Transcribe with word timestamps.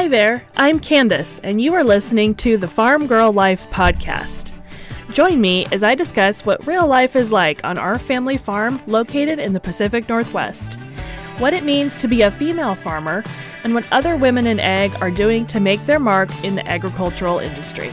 Hi 0.00 0.08
there, 0.08 0.42
I'm 0.56 0.80
Candace, 0.80 1.40
and 1.44 1.60
you 1.60 1.74
are 1.74 1.84
listening 1.84 2.34
to 2.36 2.56
the 2.56 2.66
Farm 2.66 3.06
Girl 3.06 3.30
Life 3.30 3.68
podcast. 3.70 4.50
Join 5.12 5.42
me 5.42 5.66
as 5.72 5.82
I 5.82 5.94
discuss 5.94 6.42
what 6.46 6.66
real 6.66 6.86
life 6.86 7.16
is 7.16 7.30
like 7.30 7.62
on 7.64 7.76
our 7.76 7.98
family 7.98 8.38
farm 8.38 8.80
located 8.86 9.38
in 9.38 9.52
the 9.52 9.60
Pacific 9.60 10.08
Northwest, 10.08 10.76
what 11.36 11.52
it 11.52 11.64
means 11.64 11.98
to 11.98 12.08
be 12.08 12.22
a 12.22 12.30
female 12.30 12.74
farmer, 12.74 13.22
and 13.62 13.74
what 13.74 13.84
other 13.92 14.16
women 14.16 14.46
in 14.46 14.58
ag 14.58 14.90
are 15.02 15.10
doing 15.10 15.46
to 15.48 15.60
make 15.60 15.84
their 15.84 16.00
mark 16.00 16.30
in 16.42 16.54
the 16.54 16.66
agricultural 16.66 17.38
industry. 17.38 17.90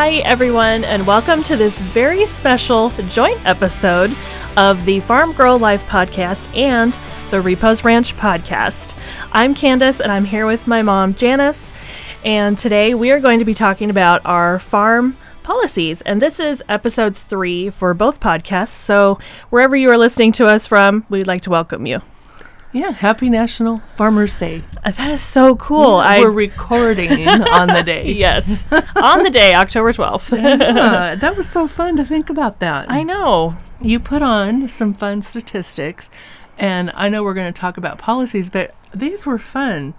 Hi, 0.00 0.18
everyone, 0.18 0.84
and 0.84 1.04
welcome 1.08 1.42
to 1.42 1.56
this 1.56 1.76
very 1.76 2.24
special 2.24 2.90
joint 3.08 3.44
episode 3.44 4.16
of 4.56 4.84
the 4.84 5.00
Farm 5.00 5.32
Girl 5.32 5.58
Life 5.58 5.84
podcast 5.88 6.56
and 6.56 6.96
the 7.32 7.40
Repose 7.40 7.82
Ranch 7.82 8.14
podcast. 8.14 8.96
I'm 9.32 9.56
Candace, 9.56 10.00
and 10.00 10.12
I'm 10.12 10.24
here 10.24 10.46
with 10.46 10.68
my 10.68 10.82
mom, 10.82 11.14
Janice, 11.14 11.74
and 12.24 12.56
today 12.56 12.94
we 12.94 13.10
are 13.10 13.18
going 13.18 13.40
to 13.40 13.44
be 13.44 13.54
talking 13.54 13.90
about 13.90 14.24
our 14.24 14.60
farm 14.60 15.16
policies. 15.42 16.00
And 16.02 16.22
this 16.22 16.38
is 16.38 16.62
episodes 16.68 17.24
three 17.24 17.68
for 17.68 17.92
both 17.92 18.20
podcasts. 18.20 18.68
So, 18.68 19.18
wherever 19.50 19.74
you 19.74 19.90
are 19.90 19.98
listening 19.98 20.30
to 20.34 20.46
us 20.46 20.68
from, 20.68 21.06
we'd 21.08 21.26
like 21.26 21.40
to 21.40 21.50
welcome 21.50 21.86
you. 21.86 22.02
Yeah, 22.72 22.90
happy 22.90 23.30
National 23.30 23.78
Farmers 23.96 24.36
Day. 24.36 24.62
Uh, 24.84 24.90
That 24.90 25.10
is 25.10 25.22
so 25.22 25.56
cool. 25.56 25.98
We're 25.98 26.30
recording 26.30 27.26
on 27.26 27.68
the 27.68 27.82
day. 27.82 28.12
yes, 28.12 28.64
on 28.94 29.22
the 29.22 29.30
day, 29.30 29.54
October 29.54 29.92
12th. 29.92 30.36
Yeah, 30.38 31.14
that 31.14 31.36
was 31.36 31.48
so 31.48 31.66
fun 31.66 31.96
to 31.96 32.04
think 32.04 32.28
about 32.28 32.60
that. 32.60 32.90
I 32.90 33.02
know. 33.02 33.56
you 33.80 33.98
put 33.98 34.20
on 34.22 34.68
some 34.68 34.92
fun 34.92 35.22
statistics, 35.22 36.10
and 36.58 36.92
I 36.94 37.08
know 37.08 37.22
we're 37.22 37.34
going 37.34 37.52
to 37.52 37.58
talk 37.58 37.78
about 37.78 37.96
policies, 37.98 38.50
but 38.50 38.74
these 38.94 39.24
were 39.24 39.38
fun. 39.38 39.94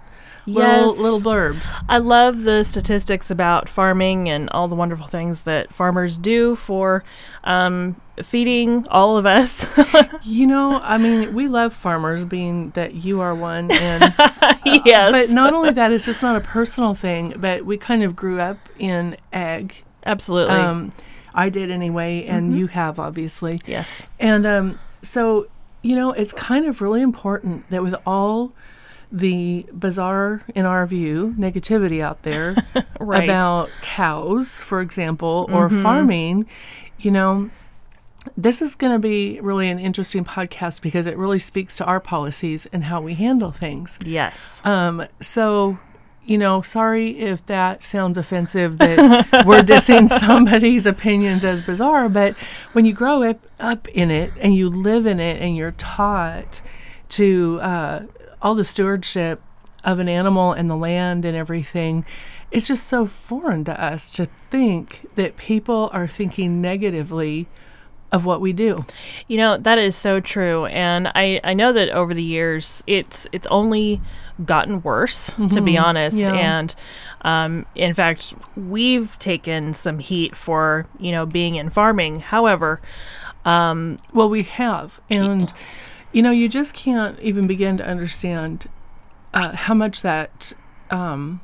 Little, 0.46 0.88
Yes. 0.88 0.98
little 1.00 1.20
blurbs. 1.20 1.84
I 1.88 1.98
love 1.98 2.44
the 2.44 2.62
statistics 2.64 3.30
about 3.30 3.68
farming 3.68 4.28
and 4.28 4.48
all 4.50 4.68
the 4.68 4.76
wonderful 4.76 5.06
things 5.06 5.42
that 5.42 5.74
farmers 5.74 6.16
do 6.16 6.56
for 6.56 7.04
um, 7.44 8.00
feeding 8.22 8.86
all 8.88 9.16
of 9.16 9.26
us. 9.26 9.66
You 10.22 10.46
know, 10.46 10.78
I 10.80 10.98
mean, 10.98 11.34
we 11.34 11.48
love 11.48 11.72
farmers, 11.72 12.24
being 12.24 12.70
that 12.70 12.94
you 12.94 13.20
are 13.20 13.34
one, 13.34 13.70
and 13.72 14.02
yes. 14.84 15.12
but 15.12 15.30
not 15.30 15.52
only 15.54 15.72
that, 15.72 15.92
it's 15.92 16.04
just 16.04 16.22
not 16.22 16.36
a 16.36 16.40
personal 16.40 16.94
thing, 16.94 17.34
but 17.38 17.64
we 17.64 17.76
kind 17.78 18.02
of 18.04 18.14
grew 18.14 18.38
up 18.40 18.68
in 18.78 19.16
ag. 19.32 19.82
Absolutely. 20.04 20.54
Um, 20.54 20.92
I 21.34 21.48
did 21.48 21.70
anyway, 21.70 22.26
and 22.26 22.56
you 22.56 22.66
have 22.68 22.98
obviously. 22.98 23.60
yes. 23.66 24.06
And 24.20 24.46
um, 24.46 24.78
so, 25.02 25.46
you 25.82 25.96
know, 25.96 26.12
it's 26.12 26.32
kind 26.32 26.66
of 26.66 26.80
really 26.80 27.00
important 27.02 27.68
that 27.70 27.82
with 27.82 27.94
all 28.06 28.52
the 29.10 29.66
bizarre, 29.72 30.42
in 30.54 30.66
our 30.66 30.86
view, 30.86 31.34
negativity 31.38 32.00
out 32.02 32.22
there 32.22 32.56
Right. 33.00 33.24
about 33.24 33.70
cows, 33.82 34.56
for 34.60 34.80
example, 34.80 35.48
or 35.50 35.68
farming, 35.70 36.46
you 36.98 37.10
know, 37.10 37.50
this 38.36 38.60
is 38.60 38.74
going 38.74 38.92
to 38.92 38.98
be 38.98 39.40
really 39.40 39.68
an 39.68 39.78
interesting 39.78 40.24
podcast 40.24 40.82
because 40.82 41.06
it 41.06 41.16
really 41.16 41.38
speaks 41.38 41.76
to 41.76 41.84
our 41.84 42.00
policies 42.00 42.66
and 42.72 42.84
how 42.84 43.00
we 43.00 43.14
handle 43.14 43.50
things. 43.50 43.98
Yes. 44.04 44.60
Um, 44.64 45.06
so, 45.20 45.78
you 46.24 46.36
know, 46.36 46.60
sorry 46.62 47.18
if 47.18 47.44
that 47.46 47.82
sounds 47.82 48.18
offensive 48.18 48.78
that 48.78 49.44
we're 49.46 49.62
dissing 49.62 50.08
somebody's 50.20 50.86
opinions 50.86 51.44
as 51.44 51.62
bizarre, 51.62 52.08
but 52.08 52.36
when 52.72 52.84
you 52.84 52.92
grow 52.92 53.22
up, 53.22 53.40
up 53.58 53.88
in 53.88 54.10
it 54.10 54.32
and 54.40 54.54
you 54.54 54.68
live 54.68 55.06
in 55.06 55.18
it 55.18 55.40
and 55.40 55.56
you're 55.56 55.72
taught 55.72 56.60
to 57.10 57.58
uh, 57.62 58.02
all 58.42 58.54
the 58.54 58.64
stewardship 58.64 59.42
of 59.82 59.98
an 59.98 60.08
animal 60.08 60.52
and 60.52 60.68
the 60.70 60.76
land 60.76 61.24
and 61.24 61.36
everything, 61.36 62.04
it's 62.50 62.68
just 62.68 62.86
so 62.86 63.06
foreign 63.06 63.64
to 63.64 63.82
us 63.82 64.10
to 64.10 64.28
think 64.50 65.08
that 65.14 65.36
people 65.36 65.88
are 65.92 66.06
thinking 66.06 66.60
negatively 66.60 67.48
of 68.12 68.24
what 68.24 68.40
we 68.40 68.52
do. 68.52 68.84
You 69.28 69.36
know 69.36 69.56
that 69.58 69.78
is 69.78 69.94
so 69.96 70.20
true, 70.20 70.66
and 70.66 71.08
I 71.14 71.40
I 71.44 71.54
know 71.54 71.72
that 71.72 71.90
over 71.90 72.12
the 72.14 72.22
years 72.22 72.82
it's 72.86 73.26
it's 73.32 73.46
only 73.48 74.00
gotten 74.44 74.82
worse 74.82 75.32
to 75.50 75.60
be 75.60 75.76
honest, 75.78 76.16
Yeah. 76.16 76.32
and 76.34 76.74
um, 77.22 77.66
in 77.74 77.92
fact 77.94 78.34
we've 78.56 79.18
taken 79.18 79.74
some 79.74 79.98
heat 79.98 80.34
for 80.36 80.86
you 80.98 81.12
know 81.12 81.26
being 81.26 81.56
in 81.56 81.70
farming. 81.70 82.20
However, 82.20 82.80
um, 83.44 83.98
Well, 84.12 84.28
we 84.28 84.42
have. 84.44 85.00
And, 85.10 85.52
you 86.12 86.22
know, 86.22 86.30
you 86.30 86.48
just 86.48 86.74
can't 86.74 87.18
even 87.20 87.46
begin 87.46 87.76
to 87.78 87.86
understand 87.86 88.68
uh, 89.32 89.52
how 89.54 89.74
much 89.74 90.02
that 90.02 90.52
um, 90.90 91.40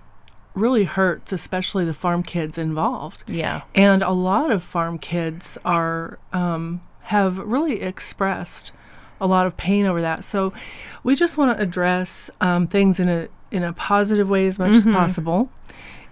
really 0.56 0.84
hurts, 0.84 1.32
especially 1.32 1.84
the 1.84 1.94
farm 1.94 2.22
kids 2.22 2.58
involved. 2.58 3.22
yeah, 3.28 3.62
And 3.74 4.02
a 4.02 4.10
lot 4.10 4.50
of 4.50 4.62
farm 4.62 4.98
kids 4.98 5.58
are, 5.64 6.18
um, 6.32 6.80
have 7.02 7.38
really 7.38 7.82
expressed 7.82 8.72
a 9.20 9.26
lot 9.26 9.46
of 9.46 9.56
pain 9.56 9.86
over 9.86 10.00
that. 10.00 10.24
So 10.24 10.52
we 11.04 11.14
just 11.14 11.38
want 11.38 11.56
to 11.56 11.62
address 11.62 12.30
um, 12.40 12.66
things 12.66 12.98
in 12.98 13.08
a, 13.08 13.28
in 13.50 13.62
a 13.62 13.72
positive 13.72 14.28
way 14.28 14.46
as 14.46 14.58
much 14.58 14.72
as 14.72 14.84
possible. 14.84 15.50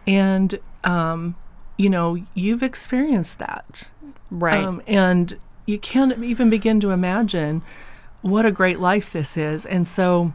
And, 0.07 0.61
um, 0.85 1.35
you 1.77 1.89
know, 1.89 2.19
you've 2.35 2.63
experienced 2.63 3.39
that. 3.39 3.89
right. 4.31 4.63
Um, 4.63 4.83
and 4.87 5.37
you 5.67 5.79
can't 5.79 6.23
even 6.23 6.51
begin 6.51 6.79
to 6.81 6.91
imagine 6.91 7.63
what 8.21 8.47
a 8.47 8.51
great 8.53 8.81
life 8.81 9.13
this 9.13 9.37
is. 9.37 9.67
And 9.67 9.87
so, 9.89 10.33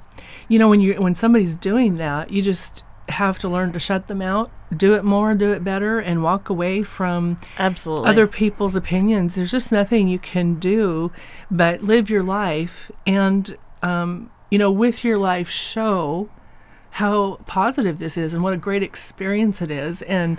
you 0.47 0.59
know, 0.59 0.67
when 0.69 0.81
you 0.81 0.95
when 0.95 1.15
somebody's 1.15 1.55
doing 1.55 1.97
that, 1.97 2.31
you 2.31 2.41
just 2.41 2.83
have 3.09 3.39
to 3.39 3.49
learn 3.49 3.71
to 3.73 3.79
shut 3.79 4.07
them 4.07 4.21
out, 4.21 4.51
do 4.75 4.93
it 4.93 5.03
more, 5.03 5.33
do 5.35 5.51
it 5.51 5.63
better, 5.63 5.99
and 5.99 6.23
walk 6.23 6.49
away 6.49 6.83
from 6.83 7.37
Absolutely. 7.57 8.09
other 8.09 8.27
people's 8.27 8.75
opinions. 8.75 9.35
There's 9.35 9.51
just 9.51 9.71
nothing 9.71 10.07
you 10.07 10.19
can 10.19 10.55
do 10.55 11.11
but 11.49 11.83
live 11.83 12.09
your 12.09 12.23
life 12.23 12.91
and, 13.05 13.57
um, 13.81 14.29
you 14.51 14.57
know, 14.57 14.71
with 14.71 15.03
your 15.03 15.17
life 15.17 15.49
show 15.49 16.29
how 16.91 17.39
positive 17.45 17.99
this 17.99 18.17
is 18.17 18.33
and 18.33 18.43
what 18.43 18.53
a 18.53 18.57
great 18.57 18.83
experience 18.83 19.61
it 19.61 19.71
is 19.71 20.01
and 20.03 20.37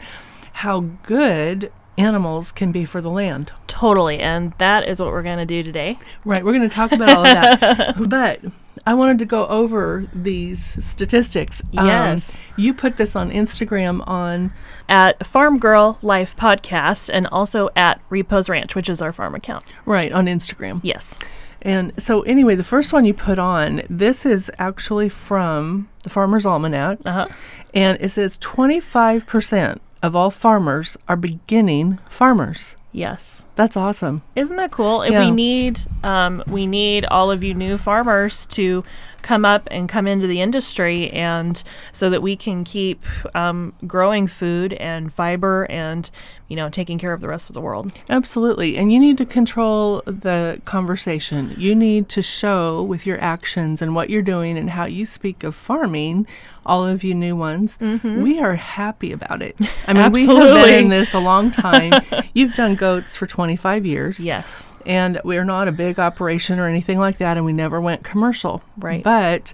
how 0.52 0.80
good 1.02 1.72
animals 1.96 2.52
can 2.52 2.72
be 2.72 2.84
for 2.84 3.00
the 3.00 3.10
land. 3.10 3.52
totally, 3.66 4.18
and 4.18 4.52
that 4.58 4.86
is 4.86 5.00
what 5.00 5.10
we're 5.10 5.22
gonna 5.22 5.46
do 5.46 5.62
today. 5.62 5.98
Right, 6.24 6.44
we're 6.44 6.52
going 6.52 6.68
to 6.68 6.74
talk 6.74 6.92
about 6.92 7.10
all 7.10 7.24
of 7.24 7.60
that. 7.60 7.94
but 8.08 8.40
I 8.86 8.94
wanted 8.94 9.18
to 9.20 9.24
go 9.24 9.46
over 9.46 10.06
these 10.12 10.82
statistics. 10.84 11.62
Um, 11.76 11.86
Yes. 11.86 12.38
you 12.56 12.72
put 12.74 12.96
this 12.96 13.14
on 13.14 13.30
Instagram 13.30 14.06
on 14.08 14.52
At 14.88 15.24
Farm 15.26 15.58
Girl 15.58 15.98
Life 16.02 16.34
Podcast, 16.36 17.10
and 17.12 17.26
also 17.28 17.68
at 17.76 18.00
Repose 18.10 18.48
Ranch, 18.48 18.74
which 18.74 18.88
is 18.88 19.00
our 19.02 19.12
farm 19.12 19.34
account. 19.34 19.64
right 19.86 20.10
on 20.12 20.26
Instagram. 20.26 20.80
Yes. 20.82 21.18
And 21.62 21.92
so 22.02 22.22
anyway, 22.22 22.54
the 22.54 22.64
first 22.64 22.92
one 22.92 23.04
you 23.04 23.12
put 23.12 23.38
on, 23.38 23.82
this 23.90 24.24
is 24.24 24.50
actually 24.58 25.10
from 25.10 25.88
the 26.04 26.10
Farmer's 26.10 26.46
Almanac, 26.46 26.98
Uh 27.04 27.12
huh. 27.12 27.26
and 27.74 27.98
it 28.00 28.08
says 28.08 28.38
25% 28.38 29.78
of 30.02 30.16
all 30.16 30.30
farmers 30.30 30.96
are 31.06 31.16
beginning 31.16 31.98
farmers. 32.08 32.76
Yes. 32.92 33.44
That's 33.54 33.76
awesome. 33.76 34.22
Isn't 34.34 34.56
that 34.56 34.72
cool? 34.72 35.06
Yeah. 35.06 35.24
we 35.26 35.30
need, 35.30 35.80
um, 36.02 36.42
we 36.48 36.66
need 36.66 37.04
all 37.04 37.30
of 37.30 37.44
you 37.44 37.54
new 37.54 37.78
farmers 37.78 38.46
to 38.46 38.82
come 39.22 39.44
up 39.44 39.68
and 39.70 39.88
come 39.88 40.06
into 40.06 40.26
the 40.26 40.40
industry, 40.40 41.10
and 41.10 41.62
so 41.92 42.10
that 42.10 42.22
we 42.22 42.36
can 42.36 42.64
keep 42.64 43.04
um, 43.34 43.74
growing 43.86 44.26
food 44.26 44.72
and 44.72 45.12
fiber, 45.12 45.64
and 45.70 46.10
you 46.50 46.56
know, 46.56 46.68
taking 46.68 46.98
care 46.98 47.14
of 47.14 47.22
the 47.22 47.28
rest 47.28 47.48
of 47.48 47.54
the 47.54 47.60
world. 47.62 47.92
Absolutely. 48.10 48.76
And 48.76 48.92
you 48.92 49.00
need 49.00 49.16
to 49.18 49.24
control 49.24 50.02
the 50.04 50.60
conversation. 50.66 51.54
You 51.56 51.74
need 51.74 52.08
to 52.10 52.20
show 52.22 52.82
with 52.82 53.06
your 53.06 53.18
actions 53.22 53.80
and 53.80 53.94
what 53.94 54.10
you're 54.10 54.20
doing 54.20 54.58
and 54.58 54.68
how 54.70 54.84
you 54.84 55.06
speak 55.06 55.44
of 55.44 55.54
farming, 55.54 56.26
all 56.66 56.84
of 56.86 57.02
you 57.04 57.14
new 57.14 57.34
ones, 57.36 57.78
we 57.80 58.38
are 58.40 58.56
happy 58.56 59.12
about 59.12 59.40
it. 59.42 59.56
I 59.86 59.92
mean, 59.94 60.10
we 60.12 60.26
have 60.26 60.64
been 60.66 60.84
in 60.84 60.88
this 60.90 61.14
a 61.14 61.18
long 61.20 61.50
time. 61.66 61.92
You've 62.34 62.54
done 62.54 62.74
goats 62.74 63.14
for 63.16 63.26
25 63.26 63.86
years. 63.86 64.22
Yes. 64.22 64.66
and 64.84 65.20
we're 65.24 65.44
not 65.44 65.68
a 65.68 65.72
big 65.72 65.98
operation 65.98 66.58
or 66.58 66.66
anything 66.66 66.98
like 66.98 67.18
that 67.18 67.36
and 67.36 67.46
we 67.46 67.52
never 67.52 67.80
went 67.80 68.02
commercial 68.02 68.62
Right. 68.78 69.02
but 69.04 69.52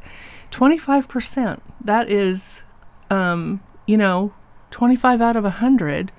25% 0.52 1.60
that 1.84 2.08
is 2.10 2.62
um, 3.10 3.60
you 3.86 3.96
know 3.96 4.32
25 4.70 5.20
out 5.20 5.36
of 5.36 5.44
100 5.44 6.12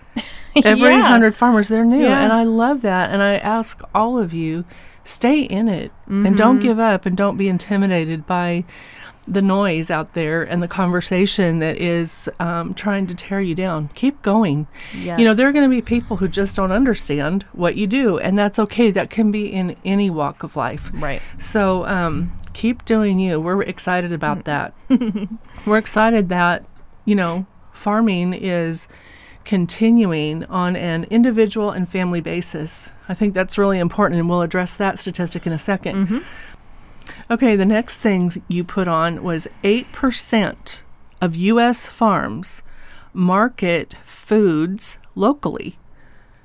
every 0.65 0.89
Yeah. 0.89 1.01
100 1.01 1.36
farmers 1.36 1.68
they're 1.68 1.86
new 1.86 2.04
Yeah. 2.04 2.21
and 2.24 2.31
i 2.33 2.44
love 2.44 2.81
that 2.81 3.09
and 3.12 3.21
i 3.24 3.36
ask 3.36 3.81
all 3.94 4.18
of 4.19 4.33
you 4.33 4.65
stay 5.04 5.42
in 5.42 5.68
it 5.68 5.92
and 6.07 6.25
Mm-hmm. 6.25 6.36
don't 6.36 6.59
give 6.59 6.80
up 6.80 7.06
and 7.06 7.15
don't 7.15 7.38
be 7.38 7.48
intimidated 7.48 8.25
by 8.25 8.63
the 9.30 9.42
noise 9.42 9.92
out 9.92 10.13
there 10.13 10.42
and 10.42 10.63
the 10.63 10.68
conversation 10.69 11.59
that 11.59 11.75
is 11.77 12.30
um, 12.39 12.74
trying 12.74 13.06
to 13.07 13.13
tear 13.13 13.42
you 13.42 13.54
down. 13.56 13.89
Keep 13.94 14.21
going. 14.21 14.68
Yes. 14.98 15.19
You 15.19 15.25
know, 15.27 15.33
there 15.33 15.50
are 15.50 15.51
going 15.51 15.69
to 15.69 15.75
be 15.75 15.81
people 15.81 16.15
who 16.15 16.30
just 16.30 16.56
don't 16.56 16.71
understand 16.71 17.44
what 17.51 17.75
you 17.75 17.88
do, 17.88 18.18
and 18.19 18.38
that's 18.38 18.57
okay. 18.57 18.89
That 18.89 19.09
can 19.09 19.30
be 19.30 19.45
in 19.51 19.75
any 19.83 20.09
walk 20.09 20.44
of 20.44 20.56
life. 20.56 20.92
right. 20.94 21.21
So 21.38 21.86
um, 21.88 22.31
keep 22.54 22.86
doing 22.86 23.19
you. 23.19 23.38
We're 23.42 23.62
excited 23.63 24.13
about 24.13 24.45
that. 24.45 24.74
We're 25.68 25.77
excited 25.77 26.30
that, 26.30 26.63
you 27.04 27.15
know, 27.15 27.45
farming 27.74 28.33
is 28.33 28.88
continuing 29.47 30.44
on 30.47 30.75
an 30.75 31.05
individual 31.05 31.71
and 31.71 31.88
family 31.88 32.19
basis. 32.19 32.89
I 33.07 33.13
think 33.13 33.33
that's 33.33 33.57
really 33.57 33.79
important, 33.79 34.19
and 34.19 34.29
we'll 34.29 34.41
address 34.41 34.75
that 34.75 34.99
statistic 34.99 35.47
in 35.47 35.53
a 35.53 35.55
2nd 35.55 35.94
mm-hmm. 35.94 36.17
Okay, 37.31 37.55
the 37.55 37.65
next 37.65 37.99
thing 37.99 38.44
you 38.49 38.65
put 38.65 38.89
on 38.89 39.23
was 39.23 39.47
8% 39.63 40.81
of 41.21 41.35
U.S. 41.38 41.88
farms 41.88 42.61
market 43.13 43.95
foods 44.03 44.97
locally 45.15 45.79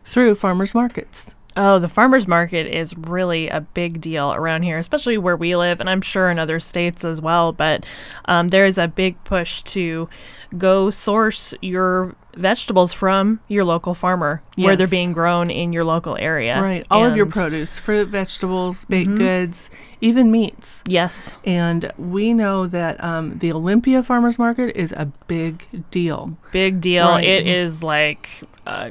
through 0.05 0.37
farmers 0.37 0.73
markets. 0.73 1.35
Oh, 1.57 1.79
the 1.79 1.89
farmers 1.89 2.27
market 2.27 2.67
is 2.67 2.97
really 2.97 3.49
a 3.49 3.61
big 3.61 4.01
deal 4.01 4.33
around 4.33 4.63
here, 4.63 4.79
especially 4.79 5.19
where 5.19 5.37
we 5.37 5.55
live, 5.55 5.81
and 5.81 5.91
I'm 5.91 6.03
sure 6.03 6.31
in 6.31 6.39
other 6.39 6.61
states 6.61 7.05
as 7.05 7.21
well. 7.21 7.53
But 7.53 7.85
um, 8.25 8.49
there 8.49 8.67
is 8.67 8.79
a 8.79 8.89
big 8.89 9.23
push 9.25 9.63
to 9.65 10.09
go 10.57 10.91
source 10.91 11.55
your 11.61 12.15
vegetables 12.35 12.93
from 12.95 13.41
your 13.49 13.65
local 13.65 13.95
farmer 13.95 14.43
where 14.57 14.75
they're 14.75 14.87
being 14.87 15.13
grown 15.13 15.51
in 15.51 15.73
your 15.73 15.85
local 15.85 16.17
area. 16.19 16.61
Right, 16.61 16.87
all 16.91 17.05
of 17.05 17.17
your 17.17 17.27
produce, 17.27 17.79
fruit, 17.79 18.09
vegetables, 18.09 18.85
baked 18.87 19.15
goods, 19.17 19.71
even 20.01 20.31
meats. 20.31 20.83
Yes. 20.87 21.37
And 21.45 21.93
we 21.99 22.33
know 22.33 22.67
that 22.67 23.03
um, 23.05 23.39
the 23.39 23.53
Olympia 23.53 24.03
Farmers 24.03 24.39
Market 24.39 24.77
is 24.77 24.93
a 24.93 25.07
big 25.27 25.67
deal. 25.91 26.37
Big 26.53 26.81
deal. 26.81 27.09
Right. 27.09 27.25
It 27.25 27.47
is 27.47 27.83
like, 27.83 28.43
uh, 28.67 28.91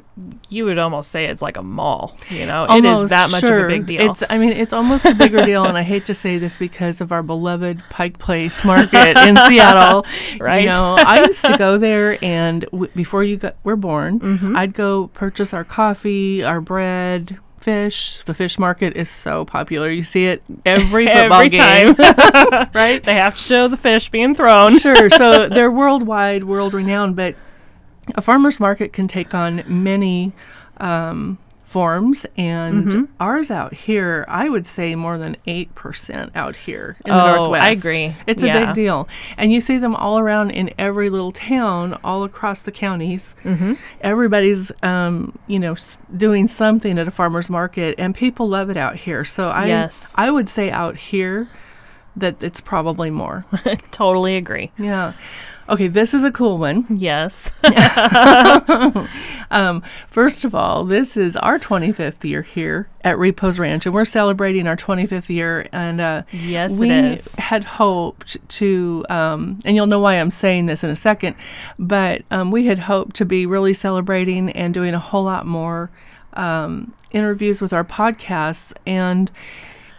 you 0.50 0.66
would 0.66 0.78
almost 0.78 1.12
say 1.12 1.26
it's 1.26 1.42
like 1.42 1.56
a 1.58 1.62
mall, 1.62 2.18
you 2.30 2.46
know? 2.46 2.66
it 2.70 2.84
is 2.84 3.10
that 3.10 3.32
much 3.32 3.44
of 3.44 3.52
a 3.52 3.68
big 3.68 3.86
deal. 3.86 4.12
It's, 4.12 4.24
I 4.30 4.38
mean, 4.38 4.52
it's 4.52 4.74
almost 4.74 5.06
a 5.06 5.16
bigger 5.16 5.46
deal, 5.46 5.64
and 5.66 5.78
I 5.78 5.84
hate 5.84 6.06
to 6.08 6.14
say 6.14 6.38
this 6.38 6.58
because 6.58 7.00
of 7.02 7.12
our 7.12 7.24
beloved 7.24 7.82
Pike 7.90 8.20
Place 8.20 8.66
Market 8.66 9.18
in 9.18 9.36
Seattle. 9.48 10.06
Right. 10.40 10.64
You 10.66 10.70
know, 10.72 10.96
I 11.00 11.24
used 11.26 11.46
to 11.46 11.58
go 11.58 11.78
there, 11.78 12.24
and 12.24 12.62
w- 12.72 12.92
before 12.96 13.24
you 13.24 13.38
got, 13.38 13.56
were 13.64 13.76
born, 13.78 14.20
Mm-hmm. 14.20 14.56
I'd 14.58 14.74
go 14.74 15.08
purchase 15.08 15.54
our 15.54 15.64
coffee, 15.64 16.44
our 16.44 16.60
bread. 16.62 17.40
Fish. 17.60 18.24
The 18.24 18.34
fish 18.34 18.58
market 18.58 18.98
is 18.98 19.08
so 19.08 19.46
popular. 19.46 19.88
You 19.92 20.02
see 20.02 20.26
it 20.26 20.42
every 20.66 21.06
football 21.16 21.42
Every 21.42 21.50
game, 21.50 21.94
right? 22.74 23.04
they 23.04 23.14
have 23.14 23.38
to 23.38 23.42
show 23.44 23.68
the 23.68 23.78
fish 23.78 24.10
being 24.10 24.34
thrown. 24.34 24.80
sure. 24.80 25.12
So 25.12 25.48
they're 25.48 25.70
worldwide, 25.70 26.44
world 26.44 26.74
renowned, 26.74 27.16
but 27.16 27.36
a 28.16 28.22
farmer's 28.22 28.60
market 28.60 28.94
can 28.94 29.08
take 29.08 29.34
on 29.34 29.64
many 29.68 30.34
um, 30.78 31.38
forms, 31.64 32.26
and 32.36 32.88
Mm-hmm. 32.88 33.04
ours 33.22 33.50
out 33.50 33.74
here, 33.74 34.26
I 34.28 34.50
would 34.50 34.66
say 34.68 34.94
more 34.96 35.18
than 35.18 35.38
8% 35.48 36.32
out 36.36 36.56
here 36.58 36.98
in 37.06 37.14
the 37.14 37.36
Northwest. 37.38 37.64
Oh, 37.64 37.66
I 37.66 37.70
agree. 37.72 38.16
It's 38.28 38.44
a 38.44 38.52
big 38.52 38.74
deal. 38.74 39.08
And 39.38 39.54
you 39.54 39.62
see 39.62 39.78
them 39.78 39.96
all 39.96 40.20
around 40.20 40.52
in 40.52 40.72
every 40.78 41.10
little 41.10 41.32
town, 41.32 41.98
all 42.04 42.24
across 42.26 42.60
the 42.60 42.72
counties. 42.74 43.36
Mm-hmm. 43.44 43.76
Everybody's, 44.02 44.72
um, 44.84 45.38
you 45.48 45.60
know, 45.60 45.74
s- 45.74 45.98
doing 46.18 46.48
something 46.50 47.00
at 47.00 47.08
a 47.08 47.12
farmer's 47.12 47.50
market, 47.50 47.96
and 47.98 48.14
people 48.14 48.50
love 48.50 48.70
it 48.70 48.76
out 48.76 48.98
here. 48.98 49.24
So 49.24 49.50
I, 49.50 49.68
Yes. 49.68 50.12
I 50.16 50.30
would 50.30 50.50
say 50.50 50.70
out 50.72 50.98
here 50.98 51.48
that 52.18 52.44
it's 52.44 52.60
probably 52.60 53.10
more. 53.12 53.46
totally 53.92 54.36
agree. 54.36 54.72
Yeah. 54.78 55.14
Okay, 55.72 55.88
this 55.88 56.14
is 56.14 56.24
a 56.24 56.32
cool 56.32 56.58
one. 56.58 56.86
Yes. 56.90 57.52
Um, 59.52 59.84
first 60.08 60.46
of 60.46 60.56
all, 60.56 60.86
this 60.86 61.18
is 61.18 61.36
our 61.36 61.60
25th 61.60 62.24
year 62.24 62.42
here 62.42 62.88
at 63.04 63.18
Repose 63.18 63.60
Ranch, 63.60 63.86
and 63.86 63.94
we're 63.94 64.06
celebrating 64.06 64.66
our 64.66 64.78
25th 64.78 65.28
year. 65.28 65.68
And 65.74 66.00
uh, 66.00 66.24
Yes, 66.32 66.80
we 66.80 66.88
had 67.38 67.66
hoped 67.66 68.38
to, 68.50 69.06
um, 69.10 69.60
and 69.66 69.76
you'll 69.76 69.88
know 69.88 70.00
why 70.00 70.14
I'm 70.14 70.30
saying 70.32 70.68
this 70.68 70.86
in 70.86 70.90
a 70.90 70.96
second, 70.96 71.36
but 71.78 72.22
um, 72.32 72.50
we 72.50 72.68
had 72.68 72.80
hoped 72.80 73.18
to 73.18 73.26
be 73.26 73.46
really 73.46 73.74
celebrating 73.74 74.50
and 74.52 74.74
doing 74.74 74.94
a 74.94 75.00
whole 75.00 75.26
lot 75.26 75.46
more 75.46 75.92
um, 76.34 76.94
interviews 77.12 77.62
with 77.62 77.74
our 77.74 77.84
podcasts. 77.84 78.74
And 78.86 79.30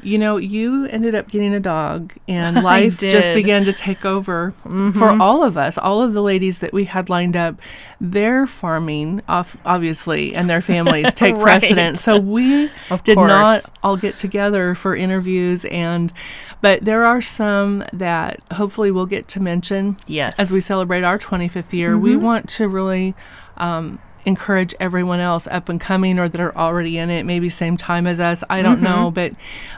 you 0.03 0.19
know, 0.19 0.37
you 0.37 0.87
ended 0.87 1.15
up 1.15 1.29
getting 1.31 1.55
a 1.55 1.61
dog, 1.61 2.13
and 2.29 2.63
life 2.65 2.99
just. 2.99 3.15
Mm-hmm. 3.29 3.37
began 3.37 3.65
to 3.65 3.73
take 3.73 4.05
over 4.05 4.53
for 4.93 5.11
all 5.21 5.43
of 5.45 5.57
us. 5.57 5.79
All 5.79 6.03
of 6.03 6.13
the 6.13 6.23
ladies 6.23 6.59
that 6.59 6.73
we 6.73 6.85
had 6.85 7.09
lined 7.09 7.37
up, 7.37 7.61
their 8.01 8.47
farming, 8.47 9.23
off, 9.29 9.57
obviously, 9.65 10.35
and 10.35 10.49
their 10.51 10.61
families 10.63 11.13
take 11.15 11.35
Right. 11.37 11.43
precedence. 11.61 12.01
So 12.03 12.19
we 12.19 12.69
Of 12.91 13.05
did 13.05 13.17
not 13.17 13.61
all 13.83 13.97
get 13.97 14.19
together 14.19 14.75
for 14.75 14.95
interviews, 14.97 15.65
and 15.67 16.13
but 16.61 16.85
there 16.85 17.05
are 17.05 17.21
some 17.23 17.85
that 17.93 18.41
hopefully 18.53 18.91
we'll 18.91 19.07
get 19.07 19.29
to 19.29 19.41
mention 19.41 19.97
Yes. 20.07 20.35
as 20.39 20.51
we 20.53 20.61
celebrate 20.61 21.03
our 21.05 21.19
25th 21.19 21.73
year. 21.73 21.97
We 21.99 22.13
Mm-hmm. 22.15 22.23
want 22.25 22.49
to 22.51 22.69
really 22.69 23.15
um, 23.57 23.99
encourage 24.25 24.75
everyone 24.79 25.21
else 25.21 25.47
up 25.49 25.69
and 25.69 25.81
coming 25.81 26.19
or 26.19 26.29
that 26.29 26.41
are 26.41 26.57
already 26.57 26.97
in 26.99 27.11
it, 27.11 27.25
maybe 27.27 27.49
same 27.49 27.77
time 27.77 28.07
as 28.07 28.21
us. 28.21 28.45
I 28.49 28.63
don't 28.63 28.81
know, 28.83 29.11
Mm-hmm. 29.11 29.15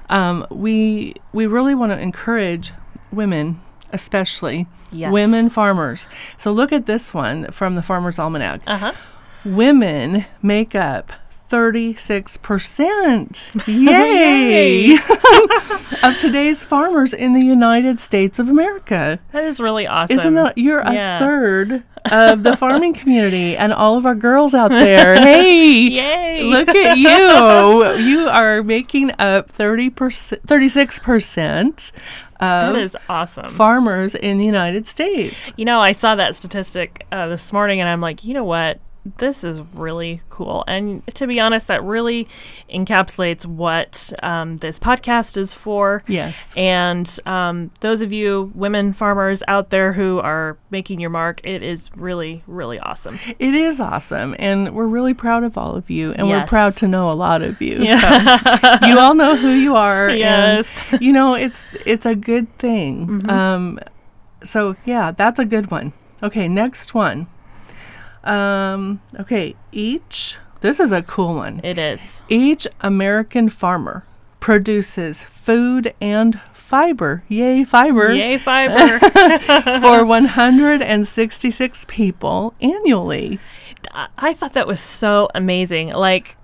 but 0.08 0.14
um, 0.14 0.46
we 0.50 1.14
we 1.32 1.46
really 1.46 1.74
want 1.74 1.92
to 1.92 1.98
encourage 1.98 2.72
women, 3.12 3.60
especially 3.92 4.66
Yes. 4.92 5.12
women 5.12 5.50
farmers. 5.50 6.06
So 6.36 6.52
look 6.52 6.72
at 6.72 6.86
this 6.86 7.12
one 7.14 7.50
from 7.50 7.74
the 7.74 7.82
Farmer's 7.82 8.18
Almanac. 8.18 8.60
Uh 8.66 8.78
huh. 8.78 8.92
Women 9.44 10.24
make 10.42 10.74
up. 10.74 11.12
36%. 11.54 13.66
Yay! 13.68 14.94
of 16.08 16.18
today's 16.18 16.64
farmers 16.64 17.12
in 17.14 17.32
the 17.32 17.44
United 17.44 18.00
States 18.00 18.38
of 18.38 18.48
America. 18.48 19.20
That 19.32 19.44
is 19.44 19.60
really 19.60 19.86
awesome. 19.86 20.18
Isn't 20.18 20.34
that 20.34 20.58
you're 20.58 20.82
Yeah. 20.82 21.16
a 21.16 21.18
third 21.20 21.82
of 22.10 22.42
the 22.42 22.56
farming 22.56 22.94
community 22.94 23.56
and 23.56 23.72
all 23.72 23.96
of 23.96 24.04
our 24.04 24.14
girls 24.14 24.54
out 24.54 24.68
there. 24.70 25.14
Hey, 25.16 25.72
Yay! 25.88 26.42
look 26.42 26.68
at 26.68 26.98
you. 26.98 28.04
You 28.04 28.28
are 28.28 28.62
making 28.62 29.12
up 29.18 29.50
30%, 29.50 29.90
36% 30.46 31.92
that 32.40 32.76
of 32.76 32.96
awesome. 33.08 33.48
farmers 33.48 34.14
in 34.14 34.36
the 34.38 34.44
United 34.44 34.86
States. 34.86 35.52
You 35.56 35.64
know, 35.64 35.80
I 35.80 35.92
saw 35.92 36.14
that 36.16 36.36
statistic 36.36 37.06
uh, 37.10 37.28
this 37.28 37.52
morning, 37.52 37.80
and 37.80 37.88
I'm 37.88 38.00
like, 38.02 38.22
you 38.24 38.34
know 38.34 38.44
what? 38.44 38.80
This 39.18 39.44
is 39.44 39.60
really 39.74 40.22
cool. 40.30 40.64
And 40.66 41.06
to 41.14 41.26
be 41.26 41.38
honest, 41.38 41.68
that 41.68 41.82
really 41.84 42.26
encapsulates 42.70 43.44
what 43.44 44.12
um, 44.22 44.56
this 44.58 44.78
podcast 44.78 45.36
is 45.36 45.52
for. 45.52 46.02
Yes. 46.06 46.52
And 46.56 47.18
um, 47.26 47.70
those 47.80 48.00
of 48.00 48.12
you 48.12 48.50
women 48.54 48.92
farmers 48.92 49.42
out 49.46 49.70
there 49.70 49.92
who 49.92 50.20
are 50.20 50.56
making 50.70 51.00
your 51.00 51.10
mark, 51.10 51.40
it 51.44 51.62
is 51.62 51.90
really, 51.94 52.42
really 52.46 52.78
awesome. 52.78 53.18
It 53.38 53.54
is 53.54 53.78
awesome. 53.78 54.34
And 54.38 54.74
we're 54.74 54.86
really 54.86 55.14
proud 55.14 55.44
of 55.44 55.58
all 55.58 55.76
of 55.76 55.90
you. 55.90 56.12
And 56.12 56.28
we're 56.28 56.46
proud 56.46 56.76
to 56.78 56.88
know 56.88 57.10
a 57.10 57.14
lot 57.14 57.42
of 57.42 57.60
you. 57.60 57.86
So 57.86 57.94
you 58.86 58.98
all 58.98 59.14
know 59.14 59.36
who 59.36 59.50
you 59.50 59.76
are. 59.76 60.10
Yes. 60.10 60.78
Mm-hmm. 60.78 61.02
you 61.02 61.12
know, 61.12 61.34
it's 61.34 61.64
it's 61.84 62.06
a 62.06 62.14
good 62.14 62.56
thing. 62.58 63.28
Um, 63.28 63.78
so 64.42 64.76
yeah, 64.84 65.10
that's 65.10 65.38
a 65.38 65.44
good 65.44 65.70
one. 65.70 65.92
Okay, 66.22 66.48
next 66.48 66.94
one. 66.94 67.26
Um, 68.24 69.00
okay, 69.20 69.54
each 69.72 70.38
this 70.60 70.80
is 70.80 70.92
a 70.92 71.02
cool 71.02 71.34
one. 71.34 71.60
It 71.62 71.76
is. 71.78 72.20
Each 72.28 72.66
American 72.80 73.48
farmer 73.50 74.04
produces 74.40 75.22
food 75.24 75.94
and 76.00 76.40
fiber. 76.52 77.22
Yay, 77.28 77.64
fiber 77.64 78.12
Yay, 78.12 78.38
fiber. 78.48 78.98
for 79.80 80.04
166 80.06 81.84
people 81.88 82.54
annually. 82.60 83.38
I- 83.92 84.08
I 84.18 84.32
thought 84.34 84.54
that 84.54 84.66
was 84.66 84.80
so 84.80 85.28
amazing. 85.34 85.88
Like, 85.92 86.36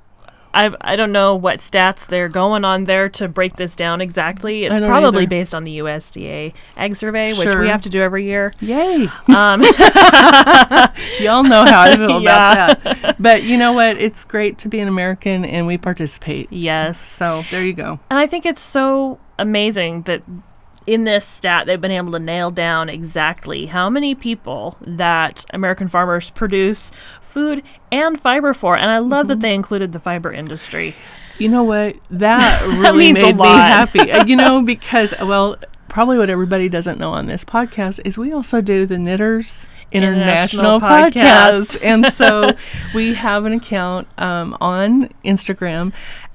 I 0.53 0.71
I 0.81 0.97
don't 0.97 1.13
know 1.13 1.35
what 1.37 1.59
stats 1.61 2.07
they're 2.07 2.29
going 2.29 2.65
on 2.65 2.85
there 2.85 3.09
to 3.11 3.29
break 3.29 3.57
this 3.57 3.75
down 3.75 4.01
exactly. 4.01 4.65
It's 4.65 4.81
probably 4.81 5.23
either. 5.23 5.31
based 5.31 5.55
on 5.55 5.65
the 5.65 5.79
USDA 5.79 6.53
egg 6.77 6.97
Survey, 6.97 7.33
which 7.35 7.55
we 7.57 7.69
have 7.69 7.83
to 7.83 7.89
do 7.89 8.01
every 8.03 8.25
year. 8.25 8.53
Yay. 8.61 9.09
Um, 9.29 9.63
Y'all 11.21 11.43
know 11.43 11.65
how 11.65 11.83
I 11.83 11.95
feel 11.97 12.21
Yeah. 12.23 12.71
about 12.73 12.83
that. 12.85 13.17
But 13.21 13.43
you 13.45 13.57
know 13.59 13.73
what? 13.73 13.97
It's 13.99 14.25
great 14.25 14.59
to 14.59 14.69
be 14.69 14.81
an 14.81 14.89
American 14.89 15.45
and 15.45 15.67
we 15.67 15.79
participate. 15.79 16.49
yes, 16.51 16.99
So 17.01 17.45
there 17.51 17.65
you 17.65 17.73
go. 17.73 18.01
and 18.11 18.19
I 18.19 18.27
think 18.27 18.47
it's 18.47 18.61
so 18.63 19.19
amazing 19.39 20.03
that 20.03 20.23
in 20.87 21.05
this 21.05 21.27
stat 21.27 21.67
they've 21.67 21.81
been 21.81 21.91
able 21.91 22.11
to 22.13 22.19
nail 22.19 22.51
down 22.51 22.89
exactly 22.89 23.67
how 23.67 23.89
many 23.91 24.15
people 24.15 24.77
that 24.81 25.45
American 25.51 25.89
farmers 25.89 26.31
produce 26.31 26.91
food 27.31 27.63
and 27.93 28.21
fiber 28.21 28.53
for. 28.55 28.77
And 28.77 28.91
I 28.91 28.99
love 28.99 29.23
Mm-hmm. 29.23 29.29
that 29.29 29.41
they 29.41 29.55
included 29.55 29.93
the 29.93 30.01
fiber 30.01 30.33
industry. 30.33 30.95
You 31.39 31.49
know 31.49 31.65
what? 31.65 31.97
That 32.11 32.63
really 32.67 33.13
means 33.13 33.19
a 33.21 33.23
made 33.23 33.37
me 33.37 33.45
happy. 33.47 34.11
Uh, 34.13 34.25
you 34.27 34.37
know, 34.37 34.63
because, 34.65 35.15
well, 35.21 35.57
probably 35.89 36.19
what 36.19 36.29
everybody 36.31 36.69
doesn't 36.69 36.99
know 36.99 37.11
on 37.13 37.27
this 37.27 37.45
podcast 37.45 38.01
is 38.05 38.17
we 38.19 38.33
also 38.33 38.61
do 38.61 38.87
the 38.87 38.99
Knitters 38.99 39.67
International 39.93 40.77
International, 40.77 40.81
Podcast. 40.81 41.79
podcast. 41.79 41.79
and 41.83 42.07
so 42.13 42.51
we 42.95 43.15
have 43.15 43.45
an 43.45 43.53
account 43.55 44.07
um, 44.19 44.57
on 44.61 45.09
Instagram. 45.25 45.93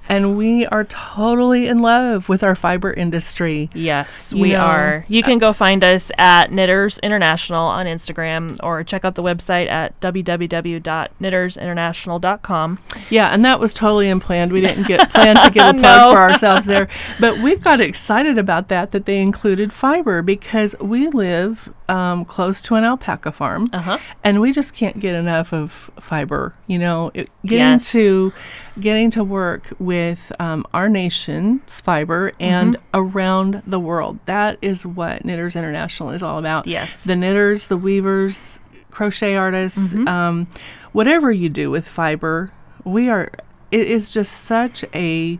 And 0.07 0.37
we 0.37 0.65
are 0.67 0.83
totally 0.83 1.67
in 1.67 1.79
love 1.79 2.29
with 2.29 2.43
our 2.43 2.53
fiber 2.55 2.93
industry. 2.93 3.69
Yes, 3.73 4.31
You 4.33 4.41
we 4.43 4.51
know, 4.53 4.59
are. 4.59 5.05
You 5.07 5.23
can 5.23 5.39
go 5.39 5.51
find 5.51 5.83
us 5.83 6.11
at 6.17 6.51
Knitters 6.51 6.99
International 6.99 7.65
on 7.65 7.87
Instagram 7.87 8.57
or 8.61 8.83
check 8.83 9.03
out 9.03 9.15
the 9.15 9.23
website 9.23 9.67
at 9.69 9.99
www.knittersinternational.com. 10.01 12.79
Yeah, 13.09 13.27
and 13.29 13.43
that 13.45 13.59
was 13.59 13.73
totally 13.73 14.09
unplanned. 14.09 14.51
We 14.51 14.61
didn't 14.61 14.87
get 14.87 15.09
planned 15.11 15.39
to 15.43 15.51
get 15.51 15.75
a 15.75 15.79
plug 15.79 15.81
No. 15.81 16.11
for 16.11 16.19
ourselves 16.21 16.65
there, 16.65 16.87
but 17.19 17.37
we 17.39 17.55
got 17.55 17.81
excited 17.81 18.37
about 18.37 18.67
that 18.69 18.91
that 18.91 19.05
they 19.05 19.21
included 19.21 19.73
fiber 19.73 20.21
because 20.21 20.75
we 20.79 21.07
live 21.07 21.73
um, 21.89 22.25
close 22.25 22.61
to 22.63 22.75
an 22.75 22.83
alpaca 22.83 23.31
farm, 23.31 23.69
Uh-huh. 23.73 23.97
and 24.23 24.41
we 24.41 24.51
just 24.51 24.73
can't 24.73 24.99
get 24.99 25.15
enough 25.15 25.53
of 25.53 25.71
fiber. 25.99 26.53
You 26.67 26.79
know, 26.79 27.11
it, 27.13 27.29
getting 27.45 27.59
Yes. 27.65 27.91
to 27.91 28.33
getting 28.79 29.09
to 29.11 29.23
work 29.23 29.73
with 29.79 30.31
um, 30.39 30.65
our 30.73 30.89
nation's 30.89 31.79
fiber 31.81 32.33
and 32.39 32.75
Mm-hmm. 32.75 32.99
around 32.99 33.63
the 33.65 33.79
world. 33.79 34.19
That 34.25 34.57
is 34.61 34.85
what 34.85 35.23
Knitters 35.25 35.55
International 35.55 36.09
is 36.11 36.21
all 36.23 36.37
about 36.39 36.67
Yes. 36.67 37.03
the 37.03 37.15
knitters, 37.15 37.67
the 37.67 37.77
weavers, 37.77 38.59
crochet 38.91 39.35
artists, 39.35 39.93
Mm-hmm. 39.93 40.07
um, 40.07 40.47
whatever 40.91 41.31
you 41.31 41.49
do 41.49 41.69
with 41.71 41.87
fiber, 41.87 42.51
we 42.83 43.09
are. 43.09 43.31
It 43.71 43.87
is 43.87 44.11
just 44.11 44.31
such 44.31 44.85
a. 44.93 45.39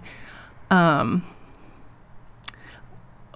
Um, 0.72 1.24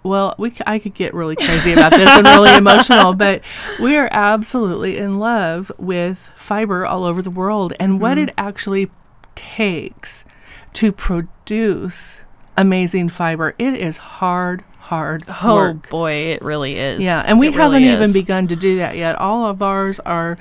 well, 0.01 0.33
we 0.37 0.49
c- 0.51 0.63
I 0.65 0.79
could 0.79 0.93
get 0.93 1.13
really 1.13 1.35
crazy 1.35 1.73
about 1.73 1.91
this 1.91 2.09
and 2.09 2.25
really 2.25 2.55
emotional, 2.57 3.13
but 3.13 3.41
we 3.81 3.97
are 3.97 4.07
absolutely 4.11 4.97
in 4.97 5.19
love 5.19 5.71
with 5.77 6.31
fiber 6.37 6.85
all 6.85 7.03
over 7.03 7.21
the 7.21 7.29
world 7.29 7.73
and 7.79 7.99
what 7.99 8.17
Mm-hmm. 8.17 8.29
it 8.29 8.33
actually 8.37 8.89
takes 9.35 10.25
to 10.73 10.91
produce 10.91 12.19
amazing 12.57 13.09
fiber. 13.09 13.55
It 13.57 13.73
is 13.75 13.97
hard, 13.97 14.63
hard 14.79 15.23
Oh 15.41 15.55
work. 15.55 15.89
boy, 15.89 16.11
it 16.11 16.41
really 16.41 16.77
is. 16.77 16.99
Yeah, 17.01 17.23
and 17.25 17.39
we 17.39 17.47
It 17.47 17.53
haven't 17.53 17.83
really 17.83 17.93
even 17.93 18.13
begun 18.13 18.47
to 18.47 18.55
do 18.55 18.77
that 18.77 18.97
yet. 18.97 19.15
All 19.17 19.45
of 19.45 19.61
ours 19.61 19.99
are. 20.01 20.37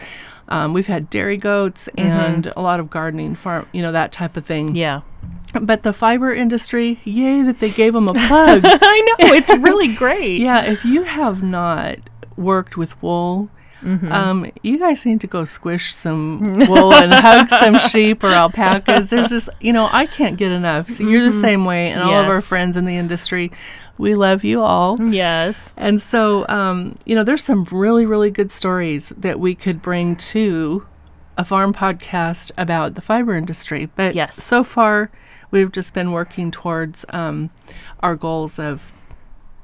Um, 0.50 0.73
we've 0.73 0.87
had 0.87 1.11
dairy 1.11 1.37
goats 1.37 1.88
and 1.99 2.47
a 2.57 2.62
lot 2.62 2.80
of 2.80 2.88
gardening 2.88 3.35
farm, 3.35 3.68
you 3.71 3.83
know, 3.83 3.92
that 3.92 4.12
type 4.12 4.35
of 4.35 4.47
thing. 4.47 4.68
Mm-hmm. 4.68 4.76
Yeah. 4.76 5.00
But 5.61 5.83
the 5.83 5.92
fiber 5.92 6.33
industry, 6.33 7.00
yay 7.04 7.42
that 7.42 7.61
they 7.61 7.68
gave 7.68 7.92
them 7.92 8.09
a 8.09 8.14
plug. 8.14 8.62
I 8.64 9.00
know, 9.21 9.35
it's 9.35 9.50
really 9.50 9.95
great. 9.95 10.40
yeah, 10.40 10.64
if 10.64 10.87
you 10.87 11.02
have 11.02 11.42
not 11.42 11.99
worked 12.38 12.78
with 12.78 13.00
wool, 13.02 13.50
Mm-hmm. 13.82 14.11
um, 14.12 14.50
you 14.62 14.78
guys 14.78 15.06
need 15.06 15.20
to 15.20 15.26
go 15.26 15.44
squish 15.44 15.94
some 15.94 16.40
wool 16.68 16.92
and 16.92 17.12
hug 17.12 17.49
some 17.49 17.78
sheep 17.78 18.25
or 18.25 18.28
alpacas. 18.28 19.11
There's 19.11 19.28
just, 19.30 19.49
you 19.61 19.73
know, 19.73 19.88
I 19.92 20.06
can't 20.06 20.37
get 20.37 20.50
enough. 20.52 20.90
So 20.90 21.04
you're 21.04 21.25
the 21.25 21.32
same 21.32 21.64
way, 21.64 21.90
and 21.90 22.02
all 22.02 22.18
of 22.20 22.26
our 22.26 22.32
Mm-hmm. 22.35 22.40
Friends 22.40 22.76
in 22.76 22.85
the 22.87 22.97
industry, 22.97 23.50
we 23.99 24.14
love 24.14 24.42
you 24.44 24.62
all. 24.62 25.00
Yes. 25.00 25.73
And 25.76 26.00
so, 26.00 26.47
um, 26.49 26.97
you 27.04 27.14
know, 27.14 27.25
there's 27.25 27.42
some 27.44 27.64
really, 27.70 28.06
really 28.06 28.30
good 28.30 28.50
stories 28.52 29.11
that 29.16 29.38
we 29.40 29.54
could 29.54 29.80
bring 29.82 30.16
to 30.16 30.87
a 31.37 31.44
farm 31.44 31.73
podcast 31.73 32.50
about 32.58 32.94
the 32.94 33.00
fiber 33.00 33.35
industry. 33.37 33.88
But 33.94 34.14
Yes. 34.14 34.42
so 34.42 34.64
far, 34.64 35.11
we've 35.50 35.70
just 35.73 35.94
been 35.94 36.11
working 36.12 36.50
towards 36.50 37.04
um, 37.11 37.50
our 38.00 38.16
goals 38.16 38.58
of 38.58 38.92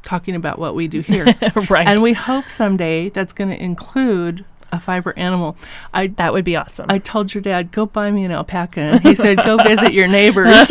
talking 0.04 0.34
about 0.34 0.58
what 0.58 0.74
we 0.74 0.88
do 0.88 1.00
here. 1.02 1.24
right. 1.70 1.88
And 1.88 2.02
we 2.02 2.12
hope 2.12 2.50
someday 2.50 3.08
that's 3.08 3.32
going 3.32 3.50
to 3.50 3.62
include 3.62 4.44
a 4.72 4.80
fiber 4.80 5.14
animal. 5.16 5.56
I 5.92 6.08
that 6.08 6.32
would 6.32 6.44
be 6.44 6.56
awesome. 6.56 6.86
I 6.88 6.98
told 6.98 7.32
your 7.32 7.42
dad, 7.42 7.70
go 7.70 7.86
buy 7.86 8.10
me 8.10 8.24
an 8.24 8.32
alpaca. 8.32 8.80
And 8.80 9.02
he 9.02 9.14
said, 9.14 9.38
go 9.44 9.56
visit 9.56 9.92
your 9.92 10.08
neighbors. 10.08 10.70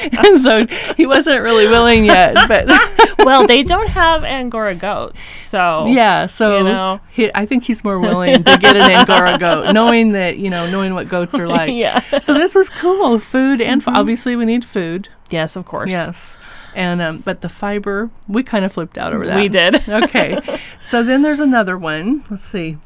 and 0.00 0.38
so 0.38 0.66
he 0.96 1.06
wasn't 1.06 1.42
really 1.42 1.66
willing 1.66 2.04
yet. 2.04 2.36
But 2.48 2.66
well, 3.18 3.46
they 3.46 3.62
don't 3.62 3.88
have 3.88 4.24
Angora 4.24 4.74
goats, 4.74 5.22
so 5.22 5.86
yeah, 5.86 6.26
so 6.26 6.58
You 6.58 6.64
know. 6.64 7.00
he, 7.10 7.30
I 7.34 7.44
think 7.46 7.64
he's 7.64 7.82
more 7.84 7.98
willing 7.98 8.44
to 8.44 8.58
get 8.58 8.76
an 8.76 8.90
Angora 8.90 9.38
goat, 9.38 9.72
knowing 9.72 10.12
that, 10.12 10.38
you 10.38 10.50
know, 10.50 10.70
knowing 10.70 10.94
what 10.94 11.08
goats 11.08 11.38
are 11.38 11.48
like. 11.48 11.72
yeah. 11.72 12.20
So 12.20 12.34
this 12.34 12.54
was 12.54 12.70
cool. 12.70 13.18
Food 13.18 13.60
and 13.60 13.80
f- 13.82 13.86
mm-hmm. 13.86 13.96
obviously 13.96 14.36
we 14.36 14.44
need 14.44 14.64
food. 14.64 15.08
Yes, 15.30 15.56
of 15.56 15.64
course. 15.64 15.90
Yes. 15.90 16.36
And 16.74 17.00
um, 17.02 17.18
but 17.18 17.40
the 17.40 17.48
fiber, 17.48 18.10
we 18.28 18.42
kind 18.42 18.64
of 18.64 18.72
flipped 18.72 18.96
out 18.98 19.12
over 19.12 19.26
that. 19.26 19.36
We 19.36 19.48
did. 19.48 19.88
okay. 19.88 20.38
So 20.80 21.02
then 21.02 21.22
there's 21.22 21.40
another 21.40 21.76
one. 21.76 22.24
Let's 22.30 22.44
see. 22.44 22.78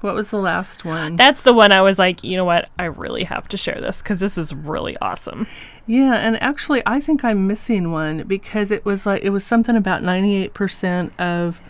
What 0.00 0.14
was 0.14 0.30
the 0.30 0.38
last 0.38 0.84
one? 0.84 1.14
That's 1.14 1.44
the 1.44 1.52
one 1.52 1.70
I 1.70 1.80
was 1.80 1.96
like, 1.98 2.24
you 2.24 2.36
know 2.36 2.44
what? 2.44 2.68
I 2.76 2.84
really 2.86 3.22
have 3.24 3.46
to 3.48 3.56
share 3.56 3.80
this 3.80 4.02
because 4.02 4.18
this 4.18 4.36
is 4.36 4.52
really 4.52 4.96
awesome. 5.00 5.46
Yeah, 5.86 6.14
and 6.14 6.40
actually, 6.42 6.82
I 6.84 6.98
think 6.98 7.24
I'm 7.24 7.46
missing 7.46 7.92
one 7.92 8.24
because 8.24 8.70
it 8.72 8.84
was 8.84 9.06
like 9.06 9.22
it 9.22 9.30
was 9.30 9.44
something 9.44 9.76
about 9.76 10.02
98% 10.02 11.16
of 11.20 11.60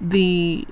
the 0.00 0.66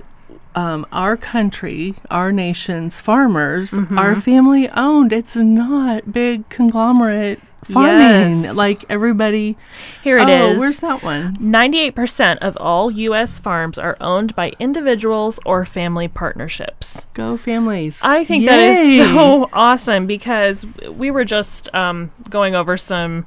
um, 0.55 0.85
our 0.91 1.15
country, 1.17 1.95
our 2.09 2.31
nation's 2.31 2.99
farmers 2.99 3.71
Mm-hmm. 3.71 3.97
are 3.97 4.15
family 4.15 4.69
owned. 4.69 5.11
It's 5.13 5.35
not 5.35 6.11
big 6.13 6.47
conglomerate 6.49 7.41
farming 7.65 7.97
Yes. 8.33 8.55
like 8.55 8.83
everybody. 8.89 9.57
Here 10.03 10.17
it 10.17 10.27
oh, 10.29 10.51
is. 10.51 10.59
where's 10.59 10.79
that 10.79 11.03
one? 11.03 11.37
98% 11.37 12.37
of 12.39 12.57
all 12.57 12.89
U.S. 12.91 13.39
farms 13.39 13.77
are 13.77 13.97
owned 14.01 14.35
by 14.35 14.53
individuals 14.59 15.39
or 15.45 15.65
family 15.65 16.07
partnerships. 16.07 17.05
Go 17.13 17.37
families! 17.37 17.99
I 18.01 18.23
think 18.23 18.45
that 18.45 18.59
is 18.59 19.07
so 19.07 19.49
awesome 19.53 20.07
because 20.07 20.65
we 20.89 21.11
were 21.11 21.25
just 21.25 21.73
um, 21.75 22.11
going 22.29 22.55
over 22.55 22.77
some 22.77 23.25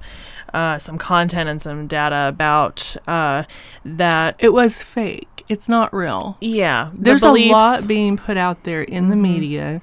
uh, 0.53 0.79
some 0.79 0.99
content 0.99 1.49
and 1.49 1.61
some 1.61 1.87
data 1.87 2.26
about 2.29 2.97
uh, 3.09 3.43
that. 3.85 4.37
It 4.38 4.53
was 4.53 4.83
fake. 4.83 5.45
It's 5.49 5.69
not 5.69 5.93
real. 5.93 6.38
Yeah, 6.41 6.91
the 6.95 7.03
There's 7.03 7.23
a 7.23 7.33
lot 7.33 7.87
being 7.87 8.17
put 8.17 8.37
out 8.37 8.62
there 8.64 8.83
in 8.83 9.05
Mm-hmm. 9.05 9.11
the 9.11 9.17
media 9.17 9.83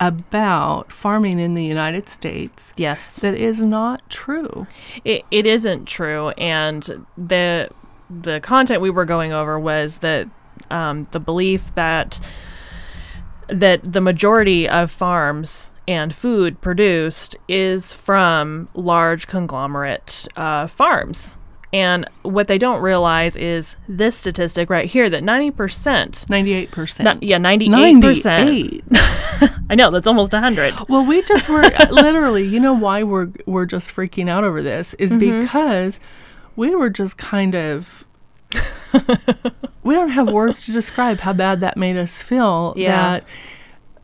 about 0.00 0.92
farming 0.92 1.38
in 1.38 1.54
the 1.54 1.64
United 1.64 2.08
States 2.08 2.74
Yes, 2.76 3.20
that 3.20 3.34
is 3.34 3.62
not 3.62 4.08
true. 4.10 4.66
it, 5.04 5.24
it 5.30 5.46
isn't 5.46 5.86
true, 5.86 6.30
and 6.30 7.06
the 7.16 7.68
the 8.08 8.40
content 8.40 8.80
we 8.80 8.90
were 8.90 9.04
going 9.04 9.32
over 9.32 9.58
was 9.58 9.98
that 9.98 10.28
um, 10.70 11.06
the 11.10 11.20
belief 11.20 11.74
that 11.74 12.20
that 13.48 13.80
the 13.92 14.00
majority 14.00 14.68
of 14.68 14.90
farms 14.90 15.70
and 15.88 16.14
food 16.14 16.60
produced 16.60 17.36
is 17.48 17.92
from 17.92 18.68
large 18.74 19.26
conglomerate 19.28 20.26
uh, 20.36 20.66
farms. 20.66 21.36
And 21.72 22.08
what 22.22 22.46
they 22.48 22.58
don't 22.58 22.80
realize 22.80 23.36
is 23.36 23.76
this 23.88 24.16
statistic 24.16 24.70
right 24.70 24.88
here 24.88 25.10
that 25.10 25.22
90%, 25.22 26.30
Ninety-eight 26.30 26.70
percent. 26.70 27.04
not, 27.04 27.22
yeah, 27.22 27.38
98%. 27.38 27.70
Ninety-eight. 27.70 28.84
I 29.68 29.74
know, 29.74 29.90
that's 29.90 30.06
almost 30.06 30.32
100. 30.32 30.88
Well, 30.88 31.04
we 31.04 31.22
just 31.22 31.48
were 31.48 31.62
literally. 31.90 32.46
You 32.46 32.60
know 32.60 32.72
why 32.72 33.02
we're 33.02 33.28
we're 33.46 33.66
just 33.66 33.90
freaking 33.94 34.28
out 34.28 34.44
over 34.44 34.62
this 34.62 34.94
is 34.94 35.10
Mm-hmm. 35.12 35.40
because 35.40 35.98
we 36.54 36.74
were 36.74 36.88
just 36.88 37.18
kind 37.18 37.54
of. 37.54 38.04
we 39.82 39.94
don't 39.94 40.10
have 40.10 40.30
words 40.32 40.64
to 40.66 40.72
describe 40.72 41.20
how 41.20 41.32
bad 41.32 41.60
that 41.60 41.76
made 41.76 41.96
us 41.96 42.22
feel. 42.22 42.74
Yeah. 42.76 43.20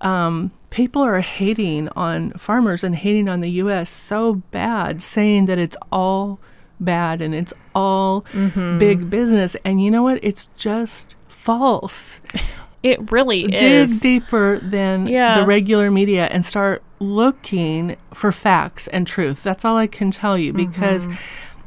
That 0.01 0.07
um, 0.07 0.51
people 0.71 1.03
are 1.03 1.21
hating 1.21 1.89
on 1.91 2.33
farmers 2.33 2.83
and 2.85 2.97
hating 2.97 3.29
on 3.29 3.41
the 3.41 3.51
U.S. 3.53 3.89
so 3.89 4.35
bad, 4.51 5.01
saying 5.01 5.47
that 5.47 5.59
it's 5.59 5.77
all 5.91 6.41
bad 6.85 7.21
and 7.23 7.35
it's 7.35 7.53
all 7.75 8.23
Mm-hmm. 8.33 8.79
big 8.79 9.09
business. 9.11 9.57
And 9.65 9.83
you 9.83 9.91
know 9.91 10.03
what? 10.03 10.19
It's 10.23 10.49
just 10.57 11.15
false. 11.29 12.21
It 12.83 13.13
really 13.13 13.47
dig 13.47 13.63
is. 13.63 14.01
deeper 14.01 14.59
than 14.59 15.07
Yeah. 15.07 15.39
the 15.39 15.47
regular 15.47 15.89
media 15.89 16.27
and 16.27 16.45
start 16.45 16.83
looking 16.99 17.95
for 18.13 18.33
facts 18.33 18.89
and 18.89 19.07
truth. 19.07 19.45
That's 19.45 19.65
all 19.65 19.77
I 19.77 19.87
can 19.87 20.11
tell 20.11 20.37
you 20.37 20.53
because 20.53 21.07
Mm-hmm. 21.07 21.17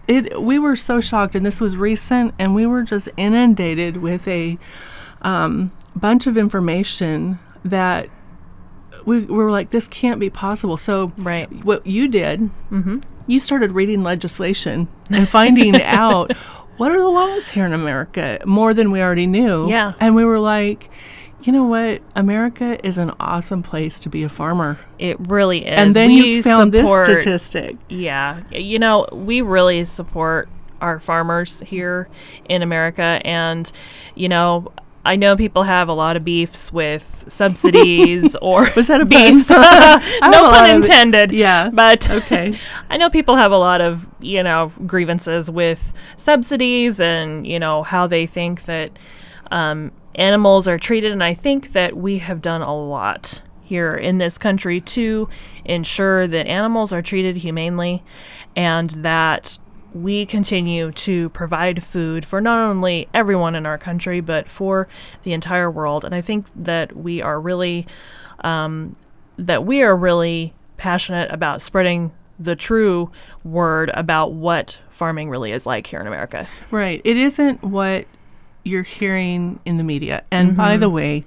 it 0.10 0.42
we 0.42 0.60
were 0.60 0.76
so 0.76 1.00
shocked 1.00 1.34
and 1.34 1.46
this 1.46 1.62
was 1.62 1.78
recent 1.78 2.34
and 2.38 2.54
we 2.54 2.66
were 2.66 2.84
just 2.84 3.08
inundated 3.16 3.96
with 3.96 4.28
a 4.28 4.58
um, 5.22 5.72
bunch 5.96 6.28
of 6.28 6.38
information 6.38 7.40
that 7.64 8.10
we, 9.06 9.20
we 9.22 9.26
were 9.38 9.52
like 9.52 9.70
this 9.70 9.88
can't 9.88 10.20
be 10.20 10.30
possible. 10.30 10.76
So 10.76 11.14
Right. 11.18 11.50
what 11.64 11.88
you 11.88 12.10
did, 12.10 12.50
Mm-hmm. 12.70 13.00
You 13.28 13.40
started 13.40 13.72
reading 13.72 14.04
legislation 14.04 14.88
and 15.10 15.28
finding 15.28 15.82
out 15.82 16.32
what 16.78 16.92
are 16.92 17.00
the 17.00 17.08
laws 17.08 17.50
here 17.50 17.66
in 17.66 17.74
America 17.74 18.40
more 18.46 18.74
than 18.74 18.92
we 18.92 19.02
already 19.02 19.28
knew. 19.28 19.70
Yeah. 19.70 19.94
And 20.00 20.14
we 20.16 20.26
were 20.26 20.40
like, 20.40 20.90
you 21.42 21.54
know 21.54 21.66
what? 21.66 22.02
America 22.16 22.84
is 22.86 22.98
an 22.98 23.12
awesome 23.20 23.64
place 23.64 24.00
to 24.00 24.10
be 24.10 24.24
a 24.24 24.30
farmer. 24.30 24.80
It 25.00 25.18
really 25.30 25.60
is. 25.66 25.80
and 25.80 25.94
then 25.94 26.10
We 26.10 26.36
you 26.36 26.44
found 26.44 26.74
support- 26.74 27.06
this 27.08 27.22
statistic. 27.24 27.78
Yeah. 27.88 28.42
You 28.52 28.80
know, 28.80 29.08
we 29.12 29.42
really 29.42 29.84
support 29.86 30.50
our 30.82 31.00
farmers 31.00 31.62
here 31.62 32.10
in 32.50 32.62
America. 32.62 33.22
And, 33.24 33.72
you 34.16 34.28
know, 34.28 34.72
I 35.06 35.16
know 35.16 35.36
people 35.36 35.64
have 35.64 35.88
a 35.88 35.94
lot 35.94 36.18
of 36.18 36.24
beefs 36.26 36.74
with 36.74 37.26
subsidies 37.28 38.36
or 38.42 38.68
Was 38.76 38.88
that 38.88 39.02
a 39.02 39.06
beef. 39.06 39.48
pun? 39.48 39.58
I 39.60 40.02
have 40.24 40.32
no 40.32 40.42
pun 40.52 40.70
intended. 40.72 41.32
Yeah. 41.32 41.70
But 41.70 42.10
Okay. 42.10 42.58
I 42.90 42.98
know 42.98 43.10
people 43.10 43.36
have 43.36 43.52
a 43.52 43.58
lot 43.58 43.82
of, 43.82 44.10
you 44.20 44.42
know, 44.44 44.72
grievances 44.86 45.50
with 45.52 45.94
subsidies 46.18 47.00
and, 47.00 47.46
you 47.46 47.60
know, 47.60 47.84
how 47.84 48.08
they 48.08 48.26
think 48.26 48.66
that 48.66 48.98
um, 49.52 49.92
animals 50.16 50.68
are 50.68 50.80
treated. 50.80 51.12
And 51.12 51.24
I 51.24 51.34
think 51.36 51.74
that 51.74 51.96
we 51.96 52.18
have 52.18 52.42
done 52.42 52.62
a 52.64 52.76
lot 52.76 53.42
here 53.62 53.92
in 53.92 54.18
this 54.18 54.38
country 54.38 54.80
to 54.82 55.28
ensure 55.66 56.28
that 56.28 56.48
animals 56.48 56.92
are 56.94 57.02
treated 57.02 57.38
humanely 57.38 58.04
and 58.56 58.90
that 58.92 59.58
we 59.96 60.26
continue 60.26 60.92
to 60.92 61.30
provide 61.30 61.82
food 61.82 62.26
for 62.26 62.42
not 62.42 62.60
only 62.70 63.08
everyone 63.14 63.56
in 63.56 63.66
our 63.66 63.78
country, 63.78 64.20
but 64.20 64.50
for 64.50 64.90
the 65.24 65.32
entire 65.32 65.72
world. 65.72 66.04
And 66.04 66.14
I 66.14 66.20
think 66.20 66.48
that 66.56 66.96
we 66.98 67.22
are 67.22 67.40
really 67.40 67.88
um, 68.42 68.98
that 69.38 69.66
we 69.66 69.82
are 69.82 69.96
really 69.96 70.54
passionate 70.76 71.32
about 71.32 71.62
spreading 71.62 72.12
the 72.38 72.58
true 72.58 73.10
word 73.46 73.90
about 73.94 74.34
what 74.34 74.80
farming 74.90 75.30
really 75.30 75.54
is 75.54 75.66
like 75.66 75.88
here 75.88 76.02
in 76.02 76.08
America. 76.08 76.46
Right. 76.72 77.00
It 77.06 77.16
isn't 77.16 77.64
what 77.64 78.06
you're 78.66 78.84
hearing 78.84 79.62
in 79.64 79.78
the 79.78 79.84
media. 79.86 80.24
And 80.30 80.58
by 80.58 80.76
the 80.76 80.90
way, 80.90 81.24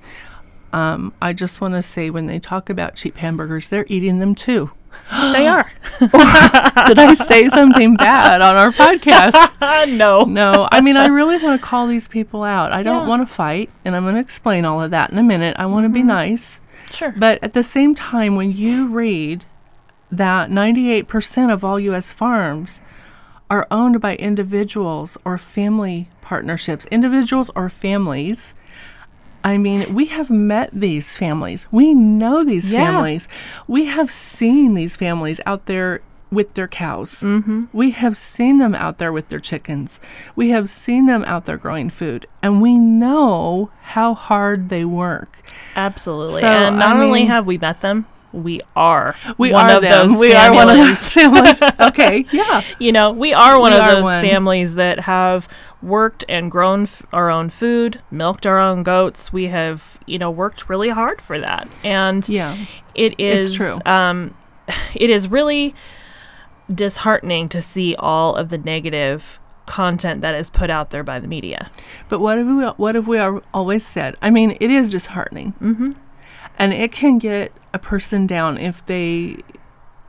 um, 0.75 1.15
I 1.23 1.33
just 1.33 1.63
want 1.63 1.73
to 1.73 1.83
say 1.83 2.11
when 2.11 2.27
they 2.27 2.39
talk 2.39 2.69
about 2.69 2.97
cheap 2.97 3.17
hamburgers, 3.17 3.69
they're 3.69 3.87
eating 3.89 4.19
them 4.19 4.35
too. 4.35 4.71
They 5.11 5.47
are. 5.47 5.71
Did 6.01 6.99
I 6.99 7.15
say 7.15 7.49
something 7.49 7.97
bad 7.97 8.41
on 8.41 8.57
our 8.57 8.71
podcast? 8.73 9.89
no. 9.97 10.25
No, 10.25 10.69
I 10.71 10.81
mean, 10.81 10.97
I 10.97 11.07
really 11.07 11.43
want 11.43 11.61
to 11.61 11.67
call 11.67 11.87
these 11.87 12.09
people 12.09 12.45
out. 12.45 12.73
I 12.73 12.83
don't 12.83 13.03
Yeah. 13.03 13.09
want 13.09 13.27
to 13.27 13.33
fight, 13.33 13.71
and 13.85 13.97
I'm 13.97 14.05
going 14.05 14.15
to 14.15 14.21
explain 14.21 14.65
all 14.65 14.83
of 14.83 14.91
that 14.91 15.11
in 15.11 15.19
a 15.19 15.23
minute. 15.23 15.57
I 15.59 15.67
want 15.67 15.85
to 15.85 15.89
be 15.89 16.01
mm-hmm. 16.01 16.09
nice. 16.09 16.61
Sure. 16.91 17.15
But 17.17 17.43
at 17.43 17.53
the 17.53 17.63
same 17.63 17.95
time, 17.95 18.37
when 18.37 18.53
you 18.53 18.89
read 18.89 19.45
that 20.11 20.51
98% 20.51 21.53
of 21.53 21.65
all 21.65 21.79
U.S. 21.81 22.11
farms 22.11 22.81
are 23.51 23.67
owned 23.71 24.01
by 24.01 24.17
individuals 24.17 25.17
or 25.25 25.39
family 25.39 26.09
partnerships, 26.21 26.87
individuals 26.91 27.51
or 27.55 27.69
families, 27.69 28.55
I 29.45 29.57
mean, 29.57 29.95
we 29.95 30.07
have 30.07 30.31
met 30.31 30.71
these 30.73 31.17
families. 31.17 31.67
We 31.71 31.95
know 31.95 32.45
these 32.45 32.73
Yeah. 32.73 32.87
families. 32.87 33.29
We 33.67 33.87
have 33.87 34.11
seen 34.11 34.75
these 34.75 34.97
families 34.97 35.41
out 35.47 35.67
there 35.67 36.01
with 36.31 36.55
their 36.55 36.69
cows. 36.69 37.21
Mm-hmm. 37.21 37.65
We 37.73 37.93
have 37.93 38.17
seen 38.17 38.59
them 38.59 38.75
out 38.75 38.99
there 38.99 39.13
with 39.13 39.29
their 39.29 39.41
chickens. 39.41 39.99
We 40.37 40.51
have 40.51 40.69
seen 40.69 41.07
them 41.07 41.25
out 41.25 41.47
there 41.47 41.57
growing 41.57 41.89
food. 41.89 42.27
And 42.43 42.61
we 42.61 42.77
know 42.77 43.71
how 43.83 44.13
hard 44.15 44.69
they 44.69 44.85
work. 44.85 45.39
Absolutely. 45.75 46.41
So, 46.43 46.47
and 46.47 46.79
not 46.79 46.97
I 46.97 47.03
only 47.03 47.25
have 47.25 47.47
we 47.47 47.57
met 47.57 47.81
them, 47.81 48.07
we 48.33 48.61
are 48.77 49.17
We 49.39 49.53
one 49.53 49.71
are 49.71 49.77
of 49.77 49.83
them. 49.83 50.09
those 50.09 50.21
we 50.27 50.33
are 50.35 50.53
one 50.53 50.69
of 50.69 50.77
families. 50.77 51.15
those 51.15 51.59
families. 51.59 51.81
okay, 51.81 52.25
yeah. 52.33 52.63
you 52.79 52.93
know, 52.93 53.11
we 53.11 53.33
are 53.33 53.59
one 53.59 53.73
We 53.73 53.79
of 53.79 53.85
are 53.85 53.95
those 53.95 54.03
one. 54.05 54.21
families 54.23 54.75
that 54.75 55.01
have 55.01 55.49
worked 55.81 56.25
and 56.29 56.51
grown 56.51 56.83
f- 56.85 57.05
our 57.13 57.31
own 57.31 57.49
food, 57.51 58.01
milked 58.11 58.45
our 58.47 58.59
own 58.59 58.83
goats. 58.83 59.33
We 59.33 59.47
have, 59.47 59.99
you 60.07 60.19
know, 60.19 60.31
worked 60.31 60.69
really 60.69 60.91
hard 60.91 61.23
for 61.23 61.39
that. 61.41 61.69
And 61.85 62.29
Yeah. 62.29 62.57
it 62.95 63.15
It's 63.19 63.55
true. 63.55 63.79
um 63.87 64.35
it 64.95 65.09
is 65.11 65.29
really 65.29 65.75
disheartening 66.73 67.49
to 67.49 67.63
see 67.63 67.95
all 67.99 68.35
of 68.37 68.51
the 68.51 68.59
negative 68.59 69.39
content 69.67 70.21
that 70.23 70.35
is 70.35 70.51
put 70.51 70.71
out 70.71 70.91
there 70.91 71.03
by 71.03 71.19
the 71.21 71.27
media. 71.29 71.71
But 72.09 72.21
what 72.21 72.39
have 72.39 72.47
we 72.47 72.65
what 72.65 72.95
have 72.95 73.07
we 73.09 73.19
always 73.19 73.87
said? 73.87 74.17
I 74.21 74.31
mean, 74.31 74.57
it 74.61 74.71
is 74.71 74.91
disheartening. 74.91 75.53
Mm-hmm. 75.61 75.93
And 76.59 76.73
it 76.73 76.91
can 76.93 77.19
get 77.19 77.53
a 77.79 77.83
person 77.91 78.27
down 78.27 78.59
if 78.59 78.85
they 78.87 79.37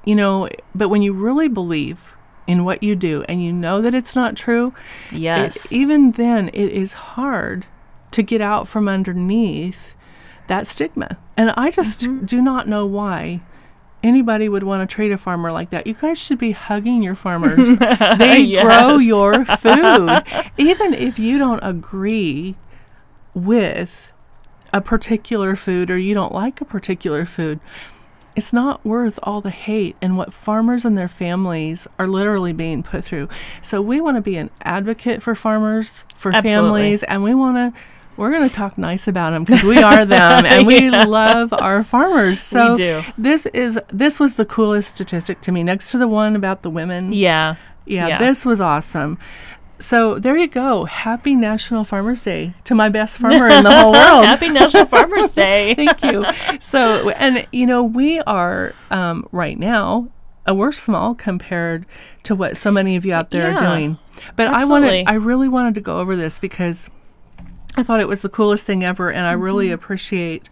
you 0.05 0.15
know, 0.15 0.49
but 0.73 0.89
when 0.89 1.01
you 1.01 1.13
really 1.13 1.47
believe 1.47 2.15
in 2.47 2.63
what 2.63 2.81
you 2.81 2.95
do 2.95 3.23
and 3.29 3.43
you 3.43 3.53
know 3.53 3.81
that 3.81 3.93
it's 3.93 4.15
not 4.15 4.35
true, 4.35 4.73
it- 5.11 5.17
Yes. 5.19 5.71
even 5.71 6.11
then 6.13 6.49
it 6.53 6.69
is 6.71 6.93
hard 6.93 7.67
to 8.11 8.23
get 8.23 8.41
out 8.41 8.67
from 8.67 8.87
underneath 8.87 9.95
that 10.47 10.65
stigma. 10.65 11.17
And 11.37 11.51
I 11.51 11.69
just 11.69 12.01
Mm-hmm. 12.01 12.25
do 12.25 12.41
not 12.41 12.67
know 12.67 12.85
why 12.87 13.41
anybody 14.01 14.47
would 14.49 14.63
want 14.63 14.89
to 14.89 14.95
treat 14.95 15.11
a 15.11 15.17
farmer 15.17 15.51
like 15.51 15.69
that. 15.71 15.85
You 15.85 15.93
guys 15.93 16.17
should 16.17 16.39
be 16.39 16.51
hugging 16.53 17.03
your 17.03 17.13
farmers. 17.15 17.77
they 18.17 18.59
grow 18.61 18.97
your 18.97 19.45
food. 19.45 20.23
Even 20.57 20.93
if 20.95 21.19
you 21.19 21.37
don't 21.37 21.59
agree 21.61 22.55
with 23.35 24.11
a 24.73 24.81
particular 24.81 25.55
food 25.55 25.89
or 25.89 25.97
you 25.97 26.13
don't 26.13 26.33
like 26.33 26.61
a 26.61 26.65
particular 26.65 27.25
food, 27.25 27.59
it's 28.35 28.53
not 28.53 28.85
worth 28.85 29.19
all 29.23 29.41
the 29.41 29.49
hate 29.49 29.95
and 30.01 30.15
what 30.17 30.33
farmers 30.33 30.85
and 30.85 30.97
their 30.97 31.07
families 31.07 31.87
are 31.97 32.07
literally 32.07 32.53
being 32.53 32.83
put 32.83 33.03
through. 33.03 33.27
So 33.61 33.81
we 33.81 33.99
want 33.99 34.15
to 34.17 34.21
be 34.21 34.37
an 34.37 34.49
advocate 34.61 35.21
for 35.21 35.35
farmers, 35.35 36.05
for 36.15 36.29
Absolutely. 36.31 36.53
families, 36.55 37.03
and 37.03 37.23
we 37.23 37.33
want 37.33 37.57
to 37.75 37.79
we're 38.17 38.31
going 38.31 38.47
to 38.49 38.53
talk 38.53 38.77
nice 38.77 39.07
about 39.07 39.29
them 39.29 39.45
because 39.45 39.63
we 39.63 39.77
are 39.81 40.03
them 40.03 40.45
and 40.45 40.67
we 40.67 40.77
Yeah. 40.91 41.05
love 41.05 41.53
our 41.53 41.83
farmers. 41.85 42.41
So 42.41 42.75
do. 42.75 43.01
this 43.17 43.45
is 43.47 43.79
this 43.87 44.19
was 44.19 44.35
the 44.35 44.43
coolest 44.45 44.89
statistic 44.89 45.39
to 45.41 45.53
me 45.53 45.63
next 45.63 45.91
to 45.91 45.97
the 45.97 46.07
one 46.07 46.35
about 46.35 46.61
the 46.61 46.69
women. 46.69 47.13
yeah. 47.13 47.55
Yeah, 47.85 48.07
Yeah. 48.07 48.17
this 48.19 48.45
was 48.45 48.59
awesome. 48.61 49.17
So 49.81 50.19
there 50.19 50.37
you 50.37 50.47
go. 50.49 50.83
Happy 50.85 51.35
National 51.35 51.83
Farmers 51.85 52.23
Day 52.23 52.53
to 52.65 52.75
my 52.75 52.89
best 52.89 53.17
farmer 53.17 53.47
in 53.47 53.63
the 53.63 53.71
whole 53.71 53.91
world. 53.93 54.25
Happy 54.25 54.49
National 54.49 54.85
Farmers 54.85 55.31
Day. 55.33 55.73
Thank 55.73 56.03
you. 56.03 56.25
So, 56.59 57.09
and 57.11 57.47
you 57.53 57.65
know, 57.65 57.83
we 57.83 58.19
are 58.21 58.73
um, 58.91 59.27
right 59.31 59.57
now. 59.57 60.09
Uh, 60.49 60.53
we're 60.53 60.71
small 60.73 61.15
compared 61.15 61.85
to 62.23 62.35
what 62.35 62.57
so 62.57 62.71
many 62.71 62.95
of 62.97 63.05
you 63.05 63.13
out 63.13 63.29
there 63.29 63.51
Yeah, 63.51 63.55
are 63.57 63.77
doing. 63.77 63.97
But 64.35 64.47
I 64.47 64.65
wanted, 64.65 65.05
I 65.07 65.13
really 65.13 65.47
wanted 65.47 65.75
to 65.75 65.81
go 65.81 65.99
over 65.99 66.15
this 66.17 66.39
because 66.39 66.89
I 67.77 67.83
thought 67.83 68.01
it 68.01 68.07
was 68.07 68.21
the 68.21 68.29
coolest 68.29 68.65
thing 68.65 68.83
ever, 68.83 69.09
and 69.11 69.25
I 69.27 69.33
Mm-hmm. 69.33 69.41
really 69.43 69.71
appreciate 69.71 70.49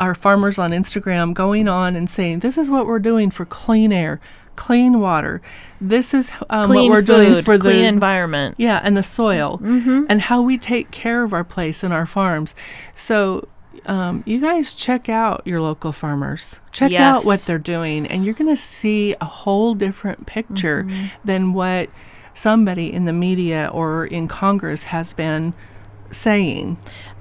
our 0.00 0.14
farmers 0.14 0.58
on 0.58 0.70
Instagram 0.70 1.34
going 1.34 1.68
on 1.68 1.96
and 1.96 2.08
saying, 2.08 2.38
"This 2.38 2.56
is 2.56 2.70
what 2.70 2.86
we're 2.86 3.00
doing 3.00 3.30
for 3.30 3.44
clean 3.44 3.92
air, 3.92 4.20
clean 4.66 5.00
water. 5.00 5.40
This 5.80 6.12
is 6.12 6.30
um, 6.50 6.68
what 6.68 6.88
we're 6.90 6.96
food, 6.96 7.06
doing 7.06 7.42
for 7.44 7.56
clean 7.58 7.76
the 7.82 7.84
environment. 7.86 8.56
yeah, 8.58 8.80
and 8.82 8.96
the 8.96 9.02
soil, 9.02 9.58
Mm-hmm. 9.62 10.04
and 10.10 10.20
how 10.22 10.42
we 10.42 10.58
take 10.58 10.90
care 10.90 11.22
of 11.24 11.32
our 11.32 11.44
place 11.44 11.84
and 11.84 11.92
our 11.94 12.06
farms. 12.06 12.54
So, 12.94 13.46
um, 13.86 14.22
you 14.26 14.40
guys 14.40 14.74
check 14.74 15.08
out 15.08 15.42
your 15.46 15.60
local 15.60 15.92
farmers. 15.92 16.60
Check 16.72 16.90
out 16.94 17.24
what 17.24 17.40
they're 17.46 17.58
doing, 17.76 18.06
and 18.08 18.24
you're 18.24 18.34
going 18.34 18.54
to 18.54 18.60
see 18.60 19.14
a 19.20 19.24
whole 19.24 19.74
different 19.74 20.26
picture 20.26 20.82
Mm-hmm. 20.84 21.06
than 21.24 21.52
what 21.54 21.88
somebody 22.34 22.92
in 22.92 23.04
the 23.04 23.12
media 23.12 23.70
or 23.72 24.04
in 24.06 24.26
Congress 24.28 24.84
has 24.84 25.12
been 25.12 25.54
saying. 26.10 26.76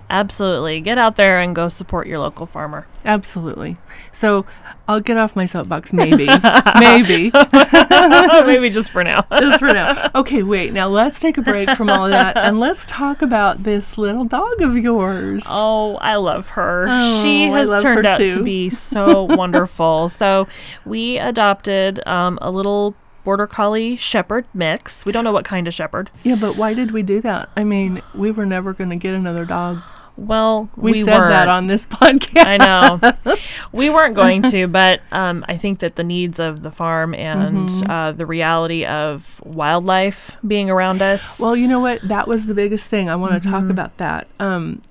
Absolutely. 0.09 0.79
Get 0.81 0.97
out 0.97 1.15
there 1.15 1.39
and 1.39 1.55
go 1.55 1.67
support 1.69 2.07
your 2.07 2.19
local 2.19 2.45
farmer. 2.45 2.87
Absolutely. 3.03 3.77
So, 4.11 4.45
I'll 4.87 5.01
get 5.01 5.17
off 5.17 5.35
my 5.35 5.43
soapbox, 5.45 5.91
maybe, 5.91 6.27
maybe. 6.79 7.29
Maybe 8.47 8.69
just 8.69 8.91
for 8.91 9.03
now. 9.03 9.25
just 9.39 9.59
for 9.59 9.67
now. 9.67 10.09
Okay, 10.15 10.43
wait. 10.43 10.71
Now 10.71 10.87
let's 10.87 11.19
take 11.19 11.37
a 11.37 11.41
break 11.41 11.69
from 11.71 11.89
all 11.89 12.05
of 12.05 12.11
that 12.11 12.37
and 12.37 12.59
let's 12.59 12.85
talk 12.85 13.21
about 13.21 13.63
this 13.63 13.97
little 13.97 14.23
dog 14.23 14.61
of 14.61 14.77
yours. 14.77 15.45
Oh, 15.49 15.97
I 15.97 16.15
love 16.15 16.49
her. 16.49 16.87
Oh, 16.89 17.23
she 17.23 17.47
has 17.47 17.69
turned 17.81 18.05
out 18.05 18.17
to 18.17 18.41
be 18.43 18.69
so 18.69 19.23
wonderful. 19.23 20.07
So, 20.07 20.47
we 20.85 21.17
adopted 21.17 22.05
um, 22.07 22.39
a 22.41 22.49
little 22.49 22.95
border 23.25 23.45
collie 23.45 23.97
shepherd 23.97 24.45
mix. 24.53 25.03
We 25.03 25.11
don't 25.11 25.25
know 25.25 25.33
what 25.33 25.43
kind 25.43 25.67
of 25.67 25.73
shepherd. 25.73 26.09
Yeah, 26.23 26.35
but 26.35 26.55
why 26.55 26.73
did 26.73 26.91
we 26.91 27.03
do 27.03 27.19
that? 27.21 27.49
I 27.57 27.65
mean, 27.65 28.01
we 28.15 28.31
were 28.31 28.45
never 28.45 28.71
going 28.71 28.89
to 28.91 28.95
get 28.95 29.13
another 29.13 29.43
dog. 29.43 29.81
Well, 30.17 30.69
We, 30.75 30.91
we, 30.93 31.03
said 31.03 31.13
that 31.13 31.19
weren't. 31.19 31.49
on 31.49 31.67
this 31.67 31.85
podcast. 31.87 32.43
I 32.45 32.57
know. 32.57 33.37
we 33.71 33.89
weren't 33.89 34.15
going 34.15 34.41
to, 34.43 34.67
but 34.67 35.01
um, 35.11 35.45
I 35.47 35.57
think 35.57 35.79
that 35.79 35.95
the 35.95 36.03
needs 36.03 36.39
of 36.39 36.63
the 36.63 36.71
farm 36.71 37.13
and 37.13 37.69
Mm-hmm. 37.69 37.89
uh, 37.91 38.11
the 38.13 38.25
reality 38.25 38.83
of 38.83 39.39
wildlife 39.45 40.35
being 40.45 40.69
around 40.69 41.01
us. 41.01 41.39
Well, 41.39 41.55
you 41.55 41.67
know 41.67 41.79
what? 41.79 42.01
That 42.07 42.27
was 42.27 42.47
the 42.47 42.53
biggest 42.55 42.89
thing. 42.89 43.09
I 43.09 43.15
want 43.15 43.33
to 43.33 43.39
Mm-hmm. 43.47 43.51
talk 43.61 43.69
about 43.69 43.97
that. 43.97 44.27
Um, 44.39 44.81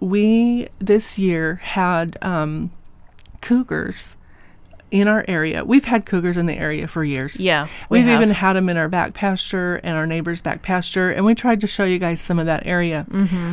we 0.00 0.68
this 0.78 1.18
year 1.18 1.56
had 1.56 2.16
um, 2.22 2.70
cougars 3.42 4.16
in 4.90 5.06
our 5.06 5.24
area. 5.28 5.64
We've 5.64 5.84
had 5.84 6.04
cougars 6.06 6.36
in 6.36 6.46
the 6.46 6.54
area 6.56 6.88
for 6.88 7.04
years. 7.04 7.38
yeah, 7.38 7.68
we 7.90 7.98
We've 7.98 8.08
have. 8.08 8.22
even 8.22 8.34
had 8.34 8.54
them 8.54 8.68
in 8.68 8.76
our 8.76 8.88
back 8.88 9.12
pasture 9.14 9.76
and 9.84 9.96
our 9.96 10.06
neighbor's 10.06 10.40
back 10.40 10.62
pasture, 10.62 11.10
and 11.10 11.24
we 11.24 11.34
tried 11.34 11.60
to 11.60 11.66
show 11.66 11.84
you 11.84 11.98
guys 11.98 12.20
some 12.20 12.38
of 12.38 12.46
that 12.46 12.66
area 12.66 13.04
Mm-hmm. 13.10 13.52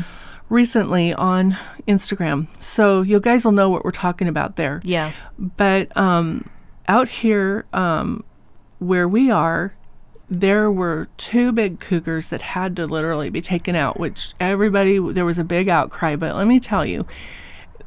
Recently 0.50 1.14
on 1.14 1.58
Instagram. 1.88 2.48
So 2.62 3.02
you 3.02 3.20
guys 3.20 3.44
will 3.46 3.52
know 3.52 3.70
what 3.70 3.84
we're 3.84 3.92
talking 3.92 4.28
about 4.28 4.56
there. 4.56 4.82
yeah, 4.84 5.12
But 5.38 5.96
um, 5.98 6.50
out 6.88 7.08
here 7.10 7.66
um, 7.74 8.24
where 8.80 9.08
we 9.08 9.30
are, 9.32 9.74
there 10.30 10.72
were 10.72 11.08
two 11.18 11.52
big 11.52 11.80
cougars 11.80 12.28
that 12.30 12.42
had 12.42 12.76
to 12.78 12.86
literally 12.86 13.30
be 13.30 13.42
taken 13.42 13.76
out, 13.76 14.00
which 14.00 14.34
everybody, 14.40 15.00
there 15.00 15.26
was 15.26 15.40
a 15.40 15.44
big 15.44 15.70
outcry. 15.70 16.16
But 16.16 16.36
let 16.36 16.48
me 16.48 16.60
tell 16.60 16.86
you, 16.86 17.06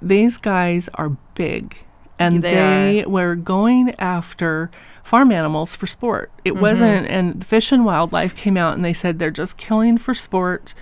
these 0.02 0.38
guys 0.38 0.88
are 0.94 1.10
big 1.34 1.76
and 2.18 2.42
They 2.42 3.02
they, 3.02 3.04
were 3.06 3.34
going 3.36 3.94
after 3.98 4.70
farm 5.02 5.32
animals 5.32 5.74
for 5.74 5.86
sport. 5.86 6.30
It 6.44 6.52
Mm-hmm. 6.52 6.60
wasn't, 6.62 7.06
and 7.08 7.44
Fish 7.46 7.72
and 7.72 7.84
Wildlife 7.84 8.34
came 8.36 8.56
out 8.58 8.74
and 8.74 8.84
they 8.84 8.92
said 8.92 9.18
they're 9.18 9.30
just 9.30 9.56
killing 9.56 9.96
for 9.98 10.12
sport. 10.14 10.74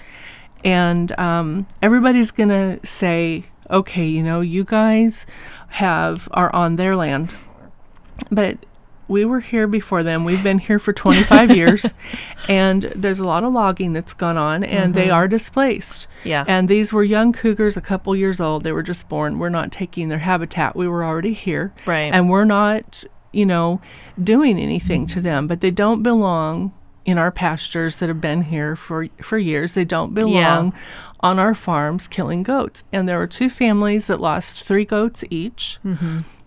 And 0.64 1.18
um, 1.18 1.66
everybody's 1.83 2.31
going 2.31 2.49
to 2.49 2.85
say, 2.87 3.44
okay, 3.71 4.07
you 4.07 4.23
know, 4.23 4.40
you 4.40 4.64
guys 4.64 5.27
have 5.68 6.29
are 6.33 6.55
on 6.55 6.77
their 6.77 6.97
land. 6.97 7.35
But 8.31 8.59
we 9.09 9.25
were 9.25 9.40
here 9.40 9.66
before 9.66 10.03
them. 10.03 10.25
We've 10.25 10.42
been 10.42 10.59
here 10.59 10.79
for 10.79 10.92
25 10.92 11.51
years, 11.57 11.94
and 12.49 12.83
there's 12.94 13.21
a 13.21 13.27
lot 13.27 13.42
of 13.42 13.53
logging 13.53 13.94
that's 13.94 14.12
gone 14.12 14.37
on, 14.37 14.62
and 14.62 14.94
they 14.94 15.09
are 15.09 15.27
displaced. 15.27 16.07
Yeah. 16.25 16.44
And 16.47 16.68
these 16.68 16.92
were 16.92 17.03
young 17.03 17.33
cougars, 17.33 17.77
a 17.77 17.81
couple 17.81 18.14
years 18.14 18.40
old. 18.40 18.64
They 18.64 18.73
were 18.73 18.83
just 18.83 19.09
born. 19.09 19.38
We're 19.38 19.49
not 19.49 19.73
taking 19.73 20.11
their 20.11 20.18
habitat. 20.18 20.77
We 20.77 20.87
were 20.87 21.05
already 21.05 21.33
here. 21.33 21.73
Right. 21.87 22.12
And 22.12 22.29
we're 22.29 22.44
not, 22.44 23.05
you 23.33 23.47
know, 23.47 23.81
doing 24.23 24.59
anything 24.59 25.07
to 25.07 25.21
them, 25.21 25.47
but 25.47 25.61
they 25.61 25.71
don't 25.71 26.03
belong 26.03 26.73
in 27.09 27.16
our 27.16 27.31
pastures 27.31 27.97
that 27.97 28.09
have 28.09 28.21
been 28.21 28.42
here 28.42 28.77
for 28.77 29.09
for 29.23 29.38
years. 29.38 29.73
They 29.75 29.85
don't 29.87 30.12
belong 30.14 30.75
on 31.21 31.38
our 31.38 31.55
farms 31.55 32.07
killing 32.07 32.42
goats. 32.42 32.85
And 32.92 33.09
there 33.09 33.18
were 33.18 33.27
two 33.27 33.49
families 33.49 34.07
that 34.09 34.21
lost 34.21 34.62
three 34.62 34.85
goats 34.85 35.25
each. 35.31 35.79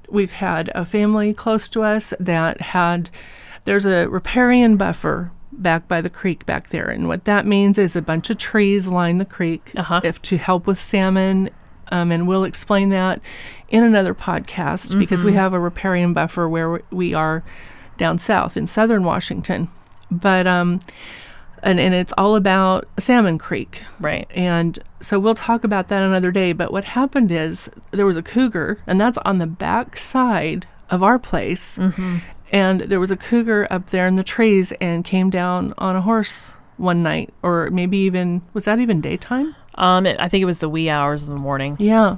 We've 0.10 0.32
had 0.34 0.69
a 0.76 0.86
family 0.86 1.34
close 1.34 1.67
to 1.69 1.82
us 1.84 2.13
that 2.19 2.62
had 2.62 3.10
there's 3.63 3.86
a 3.86 4.08
riparian 4.08 4.78
buffer 4.78 5.32
back 5.52 5.88
by 5.88 6.00
the 6.02 6.10
creek 6.10 6.45
back 6.45 6.69
there 6.69 6.88
and 6.89 7.08
what 7.08 7.26
that 7.26 7.45
means 7.45 7.78
is 7.78 7.95
a 7.95 8.02
bunch 8.02 8.30
of 8.30 8.38
trees 8.38 8.88
line 8.88 9.17
the 9.17 9.26
creek 9.26 9.71
Uh-huh. 9.76 10.00
if 10.04 10.21
to 10.24 10.38
help 10.38 10.65
with 10.67 10.80
salmon 10.80 11.50
um, 11.91 12.10
and 12.12 12.26
we'll 12.28 12.45
explain 12.45 12.89
that 12.89 13.19
in 13.69 13.84
another 13.84 14.15
podcast 14.15 14.97
because 14.97 15.24
we 15.26 15.34
have 15.34 15.54
a 15.54 15.60
riparian 15.60 16.13
buffer 16.13 16.47
where 16.47 16.82
we 16.89 17.13
are 17.13 17.43
down 17.97 18.17
south 18.17 18.56
in 18.58 18.65
southern 18.65 19.04
washington 19.04 19.67
but 20.12 20.45
um 20.45 20.80
and, 21.63 21.80
and 21.80 21.93
it's 21.93 22.13
all 22.17 22.36
about 22.36 22.88
salmon 23.00 23.38
creek 23.38 23.84
right. 24.00 24.28
and 24.32 24.80
so 25.02 25.19
we'll 25.19 25.36
talk 25.36 25.63
about 25.63 25.88
that 25.89 26.04
another 26.04 26.32
day. 26.32 26.54
But 26.54 26.71
what 26.71 26.86
happened 26.86 27.32
is 27.32 27.69
there 27.91 28.06
was 28.06 28.17
a 28.17 28.24
cougar, 28.24 28.80
and 28.88 29.02
that's 29.02 29.17
on 29.19 29.39
the 29.39 29.47
back 29.47 29.97
side 29.97 30.67
of 30.89 31.04
our 31.04 31.19
place. 31.19 31.78
And 32.52 32.82
there 32.82 33.00
was 33.00 33.12
a 33.12 33.17
cougar 33.17 33.67
up 33.71 33.91
there 33.91 34.08
in 34.08 34.15
the 34.15 34.24
trees 34.24 34.74
and 34.82 35.04
came 35.06 35.30
down 35.30 35.74
on 35.78 35.95
a 35.95 36.02
horse 36.02 36.54
one 36.78 37.02
night, 37.02 37.34
or 37.41 37.69
maybe 37.69 37.97
even, 38.00 38.41
was 38.54 38.65
that 38.65 38.80
even 38.80 39.02
daytime? 39.02 39.56
Um, 39.76 40.06
it, 40.06 40.19
I 40.19 40.28
think 40.28 40.41
it 40.41 40.45
was 40.45 40.60
the 40.60 40.69
wee 40.69 40.89
hours 40.89 41.24
of 41.24 41.30
the 41.30 41.36
morning. 41.36 41.78
Yeah. 41.80 42.17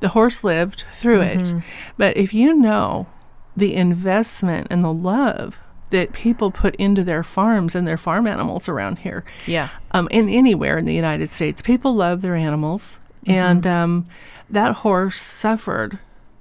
The 0.00 0.08
horse 0.08 0.44
lived 0.44 0.84
through 0.94 1.22
it. 1.22 1.54
But 1.96 2.16
if 2.16 2.32
you 2.32 2.54
know 2.54 3.08
the 3.56 3.74
investment 3.74 4.68
and 4.70 4.84
the 4.84 4.92
love 4.92 5.58
that 5.92 6.12
people 6.12 6.50
put 6.50 6.74
into 6.76 7.02
their 7.04 7.22
farms 7.22 7.74
and 7.74 7.86
their 7.86 7.96
farm 7.96 8.26
animals 8.26 8.68
around 8.68 8.98
here, 8.98 9.24
Yeah. 9.46 9.68
um, 9.92 10.08
in 10.10 10.28
anywhere 10.28 10.76
in 10.76 10.84
the 10.84 10.94
United 10.94 11.28
States. 11.30 11.62
People 11.62 11.94
love 11.94 12.20
their 12.20 12.34
animals, 12.34 13.00
and 13.26 13.66
um, 13.66 14.06
that 14.50 14.74
horse 14.82 15.20
suffered. 15.20 15.98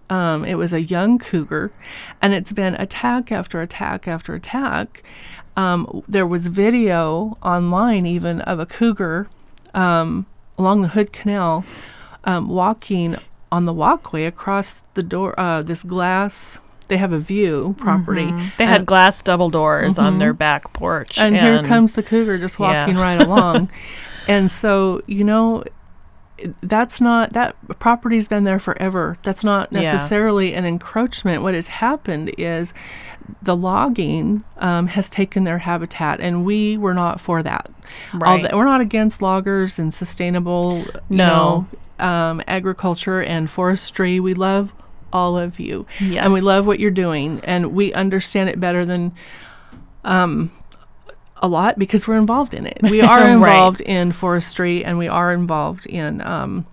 Um, 0.09 0.43
it 0.43 0.55
was 0.55 0.73
a 0.73 0.81
young 0.81 1.19
cougar, 1.19 1.71
and 2.21 2.33
it's 2.33 2.51
been 2.51 2.75
attack 2.75 3.31
after 3.31 3.61
attack 3.61 4.07
after 4.07 4.33
attack. 4.33 5.03
Um, 5.55 6.03
there 6.07 6.25
was 6.27 6.47
video 6.47 7.37
online, 7.43 8.05
even 8.05 8.41
of 8.41 8.59
a 8.59 8.65
cougar 8.65 9.29
um, 9.73 10.25
along 10.57 10.81
the 10.81 10.89
Hood 10.89 11.13
Canal, 11.13 11.63
um, 12.25 12.49
walking 12.49 13.15
on 13.51 13.65
the 13.65 13.73
walkway 13.73 14.25
across 14.25 14.83
the 14.95 15.03
door. 15.03 15.37
Uh, 15.39 15.61
this 15.61 15.83
glass. 15.83 16.59
They 16.91 16.97
have 16.97 17.13
a 17.13 17.19
view 17.19 17.73
property. 17.79 18.33
They 18.57 18.65
had 18.65 18.85
glass 18.85 19.21
double 19.21 19.49
doors 19.49 19.97
on 19.97 20.17
their 20.17 20.33
back 20.33 20.73
porch. 20.73 21.17
and, 21.17 21.33
here 21.37 21.63
comes 21.63 21.93
the 21.93 22.03
cougar 22.03 22.37
just 22.37 22.59
Yeah. 22.59 22.81
walking 22.81 22.97
right 22.97 23.21
along. 23.25 23.69
And 24.27 24.51
so, 24.51 25.01
you 25.07 25.23
know, 25.23 25.63
that's 26.61 26.99
not 26.99 27.31
that 27.31 27.55
property's 27.79 28.27
been 28.27 28.43
there 28.43 28.59
forever. 28.59 29.17
That's 29.23 29.41
not 29.41 29.69
Yeah. 29.71 29.83
necessarily 29.83 30.53
an 30.53 30.65
encroachment. 30.65 31.43
What 31.43 31.53
has 31.53 31.69
happened 31.69 32.33
is 32.37 32.73
the 33.41 33.55
logging 33.55 34.43
um, 34.57 34.87
has 34.87 35.09
taken 35.09 35.45
their 35.45 35.59
habitat, 35.59 36.19
and 36.19 36.43
we 36.43 36.75
were 36.77 36.93
not 36.93 37.21
for 37.21 37.41
that. 37.41 37.69
Right. 38.13 38.43
Although 38.43 38.57
we're 38.57 38.65
not 38.65 38.81
against 38.81 39.21
loggers 39.21 39.79
and 39.79 39.93
sustainable, 39.93 40.79
you 41.09 41.17
No. 41.17 41.67
know, 41.99 42.05
um, 42.05 42.41
agriculture 42.47 43.21
and 43.21 43.49
forestry. 43.49 44.19
We 44.19 44.33
love 44.33 44.73
all 45.13 45.37
of 45.37 45.59
you, 45.59 45.85
and 45.99 46.33
we 46.33 46.41
love 46.41 46.65
what 46.67 46.79
you're 46.79 46.91
doing, 46.91 47.39
and 47.43 47.73
we 47.73 47.93
understand 47.93 48.49
it 48.49 48.59
better 48.59 48.85
than 48.85 49.11
um, 50.03 50.51
a 51.37 51.47
lot 51.47 51.77
because 51.79 52.07
we're 52.07 52.17
involved 52.17 52.53
in 52.53 52.65
it. 52.65 52.79
We 52.83 53.01
are 53.01 53.19
Right. 53.19 53.31
involved 53.31 53.81
in 53.81 54.11
forestry, 54.11 54.83
and 54.85 54.97
we 54.97 55.07
are 55.07 55.31
involved 55.33 55.85
in. 55.85 56.21
Um, 56.21 56.65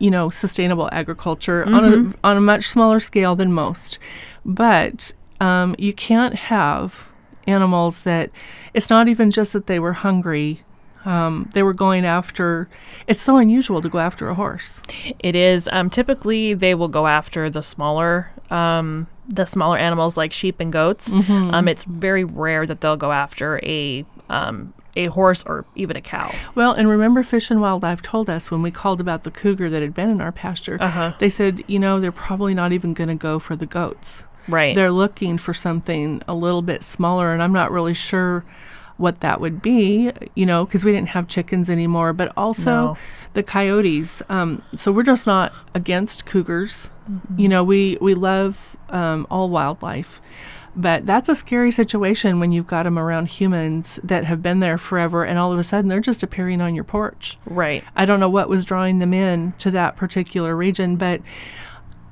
you 0.00 0.12
know, 0.12 0.30
sustainable 0.30 0.88
agriculture 0.92 1.64
on 1.64 1.82
Mm-hmm. 1.82 2.10
a 2.12 2.26
on 2.28 2.36
a 2.36 2.40
much 2.40 2.68
smaller 2.68 3.00
scale 3.00 3.34
than 3.34 3.52
most, 3.52 3.98
but 4.44 5.12
um, 5.40 5.74
you 5.76 5.92
can't 5.92 6.34
have 6.36 7.10
animals 7.48 8.02
that 8.04 8.30
it's 8.74 8.90
not 8.90 9.08
even 9.08 9.32
just 9.32 9.52
that 9.54 9.66
they 9.66 9.80
were 9.80 9.94
hungry. 9.94 10.62
Um, 11.04 11.48
they 11.54 11.62
were 11.62 11.74
going 11.74 12.04
after. 12.04 12.68
It's 13.06 13.20
so 13.20 13.36
unusual 13.36 13.80
to 13.82 13.88
go 13.88 13.98
after 13.98 14.28
a 14.28 14.34
horse. 14.34 14.82
It 15.18 15.34
is. 15.36 15.68
Um, 15.72 15.90
typically, 15.90 16.54
they 16.54 16.74
will 16.74 16.88
go 16.88 17.06
after 17.06 17.48
the 17.48 17.62
smaller, 17.62 18.30
um, 18.50 19.06
the 19.28 19.44
smaller 19.44 19.78
animals 19.78 20.16
like 20.16 20.32
sheep 20.32 20.60
and 20.60 20.72
goats. 20.72 21.12
Mm-hmm. 21.12 21.54
Um, 21.54 21.68
it's 21.68 21.84
very 21.84 22.24
rare 22.24 22.66
that 22.66 22.80
they'll 22.80 22.96
go 22.96 23.12
after 23.12 23.60
a 23.62 24.04
um, 24.28 24.74
a 24.96 25.06
horse 25.06 25.44
or 25.44 25.64
even 25.76 25.96
a 25.96 26.00
cow. 26.00 26.34
Well, 26.54 26.72
and 26.72 26.88
remember, 26.88 27.22
Fish 27.22 27.50
and 27.50 27.60
Wildlife 27.60 28.02
told 28.02 28.28
us 28.28 28.50
when 28.50 28.62
we 28.62 28.70
called 28.70 29.00
about 29.00 29.22
the 29.22 29.30
cougar 29.30 29.70
that 29.70 29.80
had 29.80 29.94
been 29.94 30.10
in 30.10 30.20
our 30.20 30.32
pasture. 30.32 30.76
Uh-huh. 30.80 31.14
They 31.18 31.30
said, 31.30 31.62
you 31.68 31.78
know, 31.78 32.00
they're 32.00 32.10
probably 32.10 32.52
not 32.52 32.72
even 32.72 32.94
going 32.94 33.08
to 33.08 33.14
go 33.14 33.38
for 33.38 33.54
the 33.54 33.66
goats. 33.66 34.24
Right. 34.48 34.74
They're 34.74 34.90
looking 34.90 35.38
for 35.38 35.54
something 35.54 36.22
a 36.26 36.34
little 36.34 36.62
bit 36.62 36.82
smaller, 36.82 37.32
and 37.32 37.42
I'm 37.42 37.52
not 37.52 37.70
really 37.70 37.94
sure 37.94 38.44
what 38.98 39.20
that 39.20 39.40
would 39.40 39.62
be, 39.62 40.12
you 40.34 40.44
know, 40.44 40.64
because 40.66 40.84
we 40.84 40.92
didn't 40.92 41.08
have 41.08 41.26
chickens 41.28 41.70
anymore, 41.70 42.12
but 42.12 42.32
also 42.36 42.70
No. 42.70 42.96
the 43.32 43.42
coyotes. 43.42 44.22
Um, 44.28 44.62
so 44.76 44.92
we're 44.92 45.02
just 45.04 45.26
not 45.26 45.52
against 45.74 46.26
cougars. 46.26 46.90
You 47.36 47.48
know, 47.48 47.64
we, 47.64 47.96
we 48.00 48.14
love 48.14 48.76
um, 48.90 49.26
all 49.30 49.48
wildlife. 49.48 50.20
But 50.76 51.06
that's 51.06 51.28
a 51.28 51.34
scary 51.34 51.72
situation 51.72 52.38
when 52.38 52.52
you've 52.52 52.66
got 52.68 52.84
them 52.84 52.98
around 52.98 53.26
humans 53.30 53.98
that 54.04 54.24
have 54.24 54.42
been 54.42 54.60
there 54.60 54.78
forever, 54.78 55.24
and 55.24 55.36
all 55.38 55.52
of 55.52 55.58
a 55.58 55.64
sudden 55.64 55.88
they're 55.88 55.98
just 55.98 56.22
appearing 56.22 56.60
on 56.60 56.74
your 56.74 56.84
porch. 56.84 57.36
right. 57.46 57.82
I 57.96 58.04
don't 58.04 58.20
know 58.20 58.28
what 58.28 58.48
was 58.48 58.64
drawing 58.64 59.00
them 59.00 59.12
in 59.12 59.54
to 59.58 59.70
that 59.72 59.96
particular 59.96 60.54
region, 60.54 60.94
but 60.96 61.20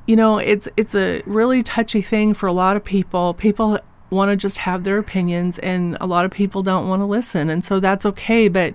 you 0.07 0.17
know, 0.17 0.39
it's 0.39 0.69
it's 0.77 0.95
a 0.95 1.23
really 1.27 1.63
touchy 1.63 2.03
thing 2.03 2.33
for 2.35 2.47
a 2.49 2.53
lot 2.53 2.77
of 2.77 2.83
people. 2.85 3.35
People 3.35 3.79
want 4.11 4.31
to 4.31 4.37
just 4.37 4.59
have 4.59 4.85
their 4.85 4.99
opinions, 4.99 5.59
and 5.59 5.97
a 6.01 6.07
lot 6.07 6.25
of 6.25 6.31
people 6.31 6.63
don't 6.63 6.89
want 6.89 7.01
to 7.01 7.07
listen, 7.07 7.51
and 7.51 7.65
so 7.65 7.81
that's 7.81 8.07
okay. 8.07 8.49
But 8.49 8.75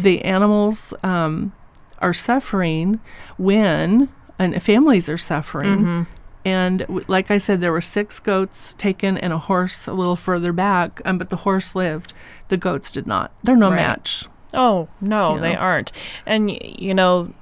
the 0.00 0.22
animals 0.24 0.92
um, 1.02 1.52
are 2.00 2.12
suffering 2.14 3.00
when, 3.38 4.08
and 4.38 4.60
families 4.62 5.08
are 5.08 5.18
suffering. 5.18 6.06
And 6.46 6.80
w- 6.80 7.04
like 7.08 7.30
I 7.30 7.38
said, 7.38 7.60
there 7.62 7.72
were 7.72 7.80
six 7.80 8.20
goats 8.20 8.74
taken 8.74 9.16
and 9.16 9.32
a 9.32 9.38
horse 9.38 9.86
a 9.86 9.94
little 9.94 10.16
further 10.16 10.52
back, 10.52 11.00
um, 11.06 11.16
but 11.16 11.30
the 11.30 11.36
horse 11.36 11.74
lived. 11.74 12.12
The 12.48 12.58
goats 12.58 12.90
did 12.90 13.06
not. 13.06 13.32
They're 13.42 13.56
no 13.56 13.70
Right. 13.70 13.76
match. 13.76 14.26
Oh 14.52 14.88
no, 15.00 15.34
You 15.36 15.40
they 15.40 15.56
aren't. 15.56 15.90
And 16.26 16.48
y- 16.48 16.58
you 16.78 16.92
know, 16.92 17.32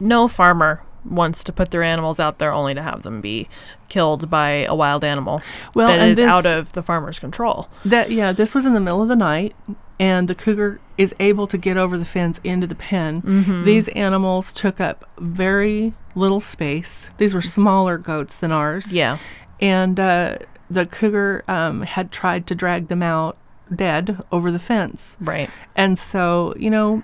no 0.00 0.26
farmer 0.26 0.82
wants 1.04 1.44
to 1.44 1.52
put 1.52 1.70
their 1.70 1.82
animals 1.82 2.18
out 2.18 2.38
there 2.38 2.52
only 2.52 2.74
to 2.74 2.82
have 2.82 3.02
them 3.02 3.20
be 3.20 3.48
killed 3.88 4.30
by 4.30 4.64
a 4.64 4.74
wild 4.74 5.04
animal 5.04 5.42
Well, 5.74 5.88
that 5.88 5.98
and 6.00 6.10
is 6.12 6.16
this- 6.18 6.26
out 6.30 6.46
of 6.46 6.72
the 6.72 6.82
farmer's 6.82 7.18
control. 7.18 7.68
That 7.84 8.10
yeah, 8.10 8.32
this 8.32 8.54
was 8.54 8.66
in 8.66 8.74
the 8.74 8.80
middle 8.80 9.02
of 9.02 9.08
the 9.08 9.16
night, 9.16 9.54
and 10.00 10.26
the 10.28 10.34
cougar 10.34 10.80
is 10.98 11.14
able 11.20 11.46
to 11.48 11.58
get 11.58 11.76
over 11.76 11.98
the 11.98 12.04
fence 12.04 12.40
into 12.44 12.66
the 12.66 12.74
pen. 12.74 13.22
Mm-hmm. 13.22 13.64
These 13.64 13.88
animals 13.88 14.52
took 14.52 14.80
up 14.80 15.08
very 15.18 15.92
little 16.14 16.40
space. 16.40 17.10
These 17.18 17.34
were 17.34 17.42
smaller 17.42 17.98
goats 17.98 18.36
than 18.36 18.50
ours. 18.52 18.92
Yeah. 18.94 19.18
and 19.60 19.98
uh, 20.00 20.38
the 20.70 20.86
cougar 20.86 21.44
um, 21.48 21.82
had 21.82 22.10
tried 22.10 22.46
to 22.48 22.54
drag 22.54 22.88
them 22.88 23.02
out 23.02 23.36
dead 23.74 24.22
over 24.32 24.50
the 24.50 24.58
fence. 24.58 25.16
Right. 25.20 25.50
And 25.76 25.98
so 25.98 26.54
you 26.58 26.70
know, 26.70 27.02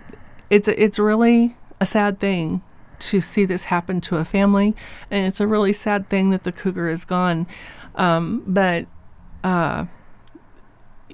it's 0.48 0.66
it's 0.68 0.98
really 0.98 1.56
a 1.80 1.86
sad 1.86 2.18
thing 2.20 2.62
to 3.00 3.20
see 3.20 3.44
this 3.44 3.64
happen 3.64 4.00
to 4.02 4.16
a 4.16 4.24
family, 4.24 4.74
and 5.10 5.26
it's 5.26 5.40
a 5.40 5.46
really 5.46 5.72
sad 5.72 6.08
thing 6.08 6.30
that 6.30 6.44
the 6.44 6.52
cougar 6.52 6.88
is 6.88 7.04
gone. 7.04 7.46
Um, 7.96 8.42
but 8.46 8.86
uh, 9.44 9.86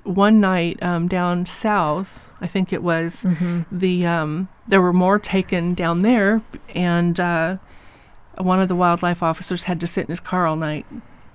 one 0.05 0.41
night 0.41 0.83
um, 0.83 1.09
down 1.09 1.47
south, 1.47 2.31
I 2.41 2.47
think 2.47 2.73
it 2.73 2.83
was 2.83 3.25
the 3.73 4.07
um, 4.07 4.49
there 4.69 4.81
were 4.83 4.93
more 4.93 5.19
taken 5.19 5.75
down 5.75 6.03
there, 6.03 6.43
and 6.75 7.19
uh, 7.19 7.57
one 8.39 8.61
of 8.61 8.69
the 8.69 8.77
wildlife 8.77 9.23
officers 9.23 9.65
had 9.65 9.81
to 9.81 9.87
sit 9.87 10.03
in 10.03 10.09
his 10.09 10.21
car 10.21 10.47
all 10.47 10.57
night 10.57 10.87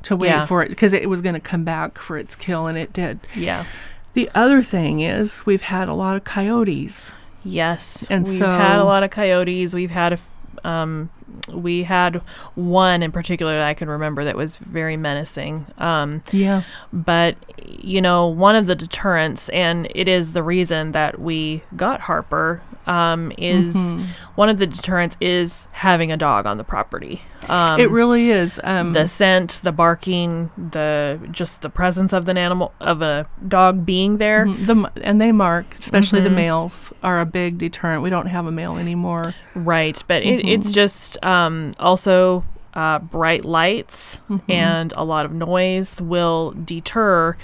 to 0.03 0.15
wait 0.15 0.29
Yeah. 0.29 0.45
for 0.45 0.63
it 0.63 0.69
because 0.69 0.93
it 0.93 1.09
was 1.09 1.21
going 1.21 1.35
to 1.35 1.39
come 1.41 1.63
back 1.63 1.97
for 1.97 2.17
its 2.17 2.35
kill, 2.35 2.67
and 2.67 2.77
it 2.77 2.93
did. 2.93 3.19
Yeah. 3.35 3.65
The 4.13 4.29
other 4.35 4.61
thing 4.61 4.99
is 4.99 5.45
we've 5.45 5.61
had 5.63 5.87
a 5.87 5.93
lot 5.93 6.15
of 6.15 6.23
coyotes. 6.23 7.13
Yes. 7.43 8.07
And 8.11 8.25
we've 8.25 8.37
so- 8.39 8.45
had 8.51 8.77
a 8.77 8.83
lot 8.83 9.03
of 9.03 9.09
coyotes. 9.09 9.73
We've 9.73 9.89
had 9.91 10.11
a 10.11 10.15
f- 10.19 10.27
um 10.63 11.09
we 11.51 11.83
had 11.83 12.17
one 12.55 13.01
in 13.03 13.11
particular 13.11 13.53
that 13.55 13.63
I 13.67 13.73
can 13.73 13.89
remember 13.89 14.23
that 14.25 14.35
was 14.35 14.57
very 14.57 14.97
menacing. 14.97 15.65
Um 15.77 16.23
Yeah. 16.31 16.63
but 16.91 17.35
you 17.65 18.01
know, 18.01 18.27
one 18.27 18.55
of 18.55 18.67
the 18.67 18.75
deterrents 18.75 19.49
and 19.49 19.87
it 19.95 20.07
is 20.07 20.33
the 20.33 20.43
reason 20.43 20.91
that 20.91 21.19
we 21.19 21.63
got 21.75 22.01
Harper 22.01 22.61
um 22.87 23.31
is 23.37 23.75
Mhm. 23.75 24.05
one 24.35 24.49
of 24.49 24.57
the 24.57 24.67
deterrents 24.67 25.17
is 25.21 25.67
having 25.71 26.11
a 26.11 26.17
dog 26.17 26.45
on 26.45 26.57
the 26.57 26.63
property. 26.63 27.21
Um 27.49 27.79
it 27.79 27.89
really 27.89 28.29
is. 28.31 28.59
Um, 28.63 28.93
the 28.93 29.07
scent, 29.07 29.59
the 29.63 29.71
barking, 29.71 30.51
the 30.57 31.19
just 31.31 31.61
the 31.61 31.69
presence 31.69 32.13
of 32.13 32.27
an 32.29 32.37
animal 32.37 32.73
of 32.79 33.01
a 33.01 33.25
dog 33.47 33.85
being 33.85 34.17
there. 34.17 34.45
mhm, 34.45 34.65
the 34.65 34.91
and 35.03 35.19
they 35.21 35.31
mark, 35.31 35.75
especially 35.79 36.21
the 36.21 36.29
Mhm. 36.29 36.35
males, 36.35 36.93
are 37.03 37.19
a 37.19 37.25
big 37.25 37.57
deterrent. 37.57 38.03
We 38.03 38.09
don't 38.09 38.27
have 38.27 38.45
a 38.45 38.51
male 38.51 38.77
anymore. 38.77 39.33
Right, 39.55 40.01
but 40.07 40.23
it, 40.23 40.45
it's 40.47 40.71
just 40.71 41.23
um, 41.25 41.71
also 41.79 42.43
uh, 42.73 42.99
bright 42.99 43.43
lights 43.43 44.19
Mm-hmm. 44.29 44.49
and 44.51 44.93
a 44.95 45.03
lot 45.03 45.25
of 45.25 45.33
noise 45.33 45.99
will 46.01 46.53
deter 46.63 47.35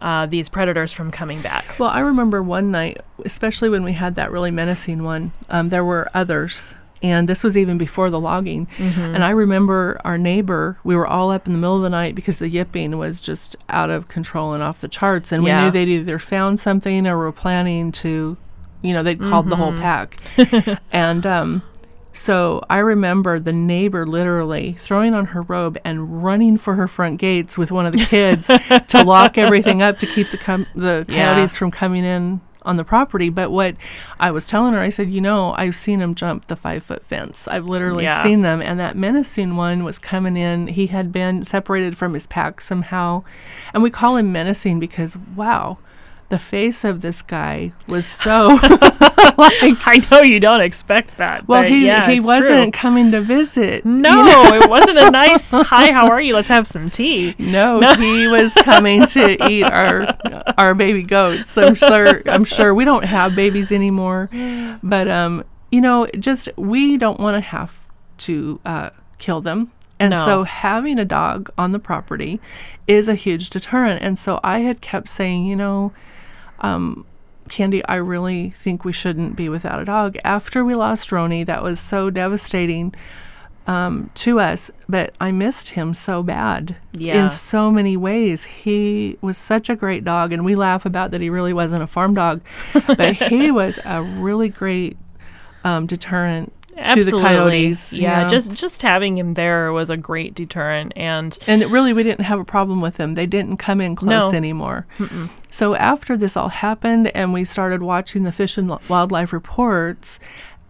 uh, 0.00 0.26
these 0.26 0.48
predators 0.48 0.92
from 0.92 1.10
coming 1.10 1.40
back. 1.42 1.76
Well, 1.78 1.90
I 1.90 2.00
remember 2.00 2.42
one 2.42 2.70
night, 2.70 2.98
especially 3.24 3.68
when 3.68 3.84
we 3.84 3.92
had 3.92 4.14
that 4.16 4.30
really 4.30 4.50
menacing 4.50 5.02
one. 5.04 5.32
Um, 5.48 5.68
there 5.68 5.84
were 5.84 6.08
others, 6.14 6.74
and 7.02 7.28
this 7.28 7.42
was 7.44 7.56
even 7.56 7.78
before 7.78 8.10
the 8.10 8.20
logging. 8.20 8.66
Mm-hmm. 8.76 9.00
And 9.00 9.24
I 9.24 9.30
remember 9.30 10.00
our 10.04 10.18
neighbor. 10.18 10.78
We 10.84 10.96
were 10.96 11.06
all 11.06 11.30
up 11.30 11.46
in 11.46 11.52
the 11.52 11.58
middle 11.58 11.76
of 11.76 11.82
the 11.82 11.90
night 11.90 12.14
because 12.14 12.38
the 12.38 12.48
yipping 12.48 12.96
was 12.98 13.20
just 13.20 13.56
out 13.68 13.90
of 13.90 14.08
control 14.08 14.52
and 14.54 14.62
off 14.62 14.80
the 14.80 14.88
charts. 14.88 15.32
And 15.32 15.42
we 15.44 15.52
knew 15.52 15.70
they'd 15.70 15.88
either 15.88 16.18
found 16.18 16.60
something 16.60 17.06
or 17.06 17.16
were 17.18 17.32
planning 17.32 17.92
to, 17.92 18.36
you 18.82 18.92
know, 18.92 19.02
they'd 19.02 19.20
called 19.20 19.48
the 19.48 19.56
whole 19.56 19.72
Mm-hmm. 19.72 19.80
pack. 19.82 20.80
and 20.92 21.26
um, 21.26 21.62
so 22.12 22.62
I 22.68 22.78
remember 22.78 23.38
the 23.38 23.52
neighbor 23.52 24.06
literally 24.06 24.72
throwing 24.78 25.14
on 25.14 25.26
her 25.26 25.42
robe 25.42 25.78
and 25.84 26.22
running 26.24 26.56
for 26.58 26.74
her 26.74 26.88
front 26.88 27.18
gates 27.20 27.56
with 27.56 27.70
one 27.70 27.86
of 27.86 27.92
the 27.92 28.04
kids 28.04 28.46
to 28.48 29.02
lock 29.06 29.38
everything 29.38 29.80
up 29.82 29.98
to 30.00 30.06
keep 30.06 30.30
the 30.30 30.38
com- 30.38 30.66
the 30.74 31.04
Yeah. 31.08 31.34
coyotes 31.34 31.56
from 31.56 31.70
coming 31.70 32.04
in 32.04 32.40
on 32.62 32.76
the 32.76 32.84
property. 32.84 33.30
But 33.30 33.50
what 33.50 33.74
I 34.18 34.30
was 34.32 34.44
telling 34.46 34.74
her, 34.74 34.80
I 34.80 34.90
said, 34.90 35.08
you 35.10 35.20
know, 35.20 35.54
I've 35.56 35.74
seen 35.74 36.00
them 36.00 36.14
jump 36.14 36.48
the 36.48 36.56
five 36.56 36.82
foot 36.82 37.02
fence. 37.04 37.48
I've 37.48 37.64
literally 37.66 38.04
Yeah. 38.04 38.22
seen 38.22 38.42
them, 38.42 38.60
and 38.60 38.78
that 38.78 38.96
menacing 38.98 39.56
one 39.56 39.82
was 39.84 39.98
coming 39.98 40.36
in. 40.36 40.66
He 40.66 40.88
had 40.88 41.10
been 41.12 41.44
separated 41.44 41.96
from 41.96 42.12
his 42.14 42.26
pack 42.26 42.60
somehow, 42.60 43.22
and 43.72 43.82
we 43.82 43.88
call 43.90 44.16
him 44.16 44.30
menacing 44.32 44.78
because 44.80 45.16
wow. 45.36 45.78
The 46.30 46.38
face 46.38 46.84
of 46.84 47.00
this 47.00 47.22
guy 47.22 47.72
was 47.86 48.06
so 48.24 48.46
like 49.36 49.86
I 49.86 50.06
know 50.10 50.22
you 50.22 50.40
don't 50.40 50.60
expect 50.60 51.16
that. 51.18 51.46
well, 51.48 51.62
he 51.62 51.86
yeah, 51.86 52.08
he 52.10 52.20
wasn't 52.20 52.72
true. 52.72 52.80
coming 52.80 53.10
to 53.12 53.20
visit. 53.20 53.84
you 53.84 53.90
No, 53.90 54.22
know? 54.24 54.54
it 54.54 54.70
wasn't 54.70 54.98
a 54.98 55.10
nice 55.10 55.50
hi. 55.50 55.92
How 55.92 56.08
are 56.08 56.20
you? 56.20 56.34
Let's 56.34 56.48
have 56.48 56.66
some 56.66 56.88
tea. 56.88 57.34
No, 57.38 57.80
he 57.96 58.28
was 58.28 58.54
coming 58.54 59.06
to 59.06 59.44
eat 59.50 59.64
our 59.64 60.16
our 60.56 60.74
baby 60.74 61.02
goats. 61.02 61.58
I'm 61.58 61.74
sure 61.74 62.22
I'm 62.28 62.44
sure 62.44 62.74
we 62.74 62.84
don't 62.84 63.04
have 63.04 63.34
babies 63.34 63.72
anymore, 63.72 64.30
but 64.82 65.08
um, 65.08 65.44
you 65.72 65.80
know, 65.80 66.06
just 66.18 66.48
we 66.56 66.96
don't 66.96 67.18
want 67.20 67.36
to 67.36 67.40
have 67.40 67.76
to 68.18 68.60
uh, 68.64 68.90
kill 69.18 69.40
them. 69.40 69.72
And 69.98 70.12
No. 70.12 70.24
so 70.24 70.42
having 70.44 70.98
a 70.98 71.04
dog 71.04 71.50
on 71.58 71.72
the 71.72 71.78
property 71.78 72.40
is 72.86 73.06
a 73.08 73.14
huge 73.14 73.50
deterrent. 73.50 74.00
And 74.02 74.18
so 74.18 74.40
I 74.42 74.60
had 74.60 74.80
kept 74.80 75.08
saying, 75.10 75.44
you 75.44 75.54
know, 75.56 75.92
um, 76.60 77.04
Candy, 77.48 77.84
I 77.86 77.96
really 77.96 78.50
think 78.50 78.84
we 78.84 78.92
shouldn't 78.92 79.34
be 79.36 79.48
without 79.48 79.80
a 79.80 79.84
dog. 79.84 80.16
After 80.24 80.64
we 80.64 80.74
lost 80.74 81.10
Roni, 81.10 81.44
that 81.46 81.62
was 81.62 81.80
so 81.80 82.08
devastating 82.10 82.94
um, 83.66 84.10
to 84.14 84.40
us, 84.40 84.70
but 84.88 85.14
I 85.20 85.32
missed 85.32 85.70
him 85.70 85.94
so 85.94 86.22
bad 86.22 86.76
Yeah. 86.92 87.22
in 87.22 87.28
so 87.28 87.70
many 87.70 87.96
ways. 87.96 88.44
He 88.44 89.18
was 89.20 89.36
such 89.36 89.68
a 89.68 89.76
great 89.76 90.04
dog, 90.04 90.32
and 90.32 90.44
we 90.44 90.54
laugh 90.54 90.84
about 90.86 91.10
that 91.12 91.20
he 91.20 91.30
really 91.30 91.52
wasn't 91.52 91.82
a 91.82 91.86
farm 91.86 92.14
dog, 92.14 92.40
but 92.86 93.14
he 93.14 93.50
was 93.52 93.78
a 93.84 94.02
really 94.02 94.48
great 94.48 94.96
um, 95.64 95.86
deterrent 95.86 96.52
to 96.70 96.76
the 96.76 96.82
Absolutely. 96.82 97.22
coyotes. 97.22 97.92
Yeah, 97.92 98.26
just 98.28 98.50
just 98.52 98.82
having 98.82 99.18
him 99.18 99.34
there 99.34 99.72
was 99.72 99.90
a 99.90 99.96
great 99.96 100.34
deterrent, 100.34 100.92
and 100.96 101.36
and 101.46 101.62
really 101.70 101.92
we 101.92 102.02
didn't 102.02 102.24
have 102.24 102.38
a 102.40 102.44
problem 102.44 102.80
with 102.80 102.96
them. 102.96 103.14
They 103.14 103.26
didn't 103.26 103.56
come 103.58 103.80
in 103.80 103.96
close 103.96 104.32
No. 104.32 104.36
anymore. 104.36 104.86
So 105.50 105.74
after 105.74 106.16
this 106.16 106.36
all 106.36 106.48
happened, 106.48 107.08
and 107.14 107.32
we 107.32 107.44
started 107.44 107.82
watching 107.82 108.22
the 108.22 108.32
Fish 108.32 108.56
and 108.58 108.68
Wildlife 108.88 109.32
reports, 109.32 110.20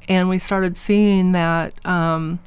and 0.08 0.28
we 0.28 0.38
started 0.38 0.76
seeing 0.76 1.32
that. 1.32 1.72
Um, 1.86 2.40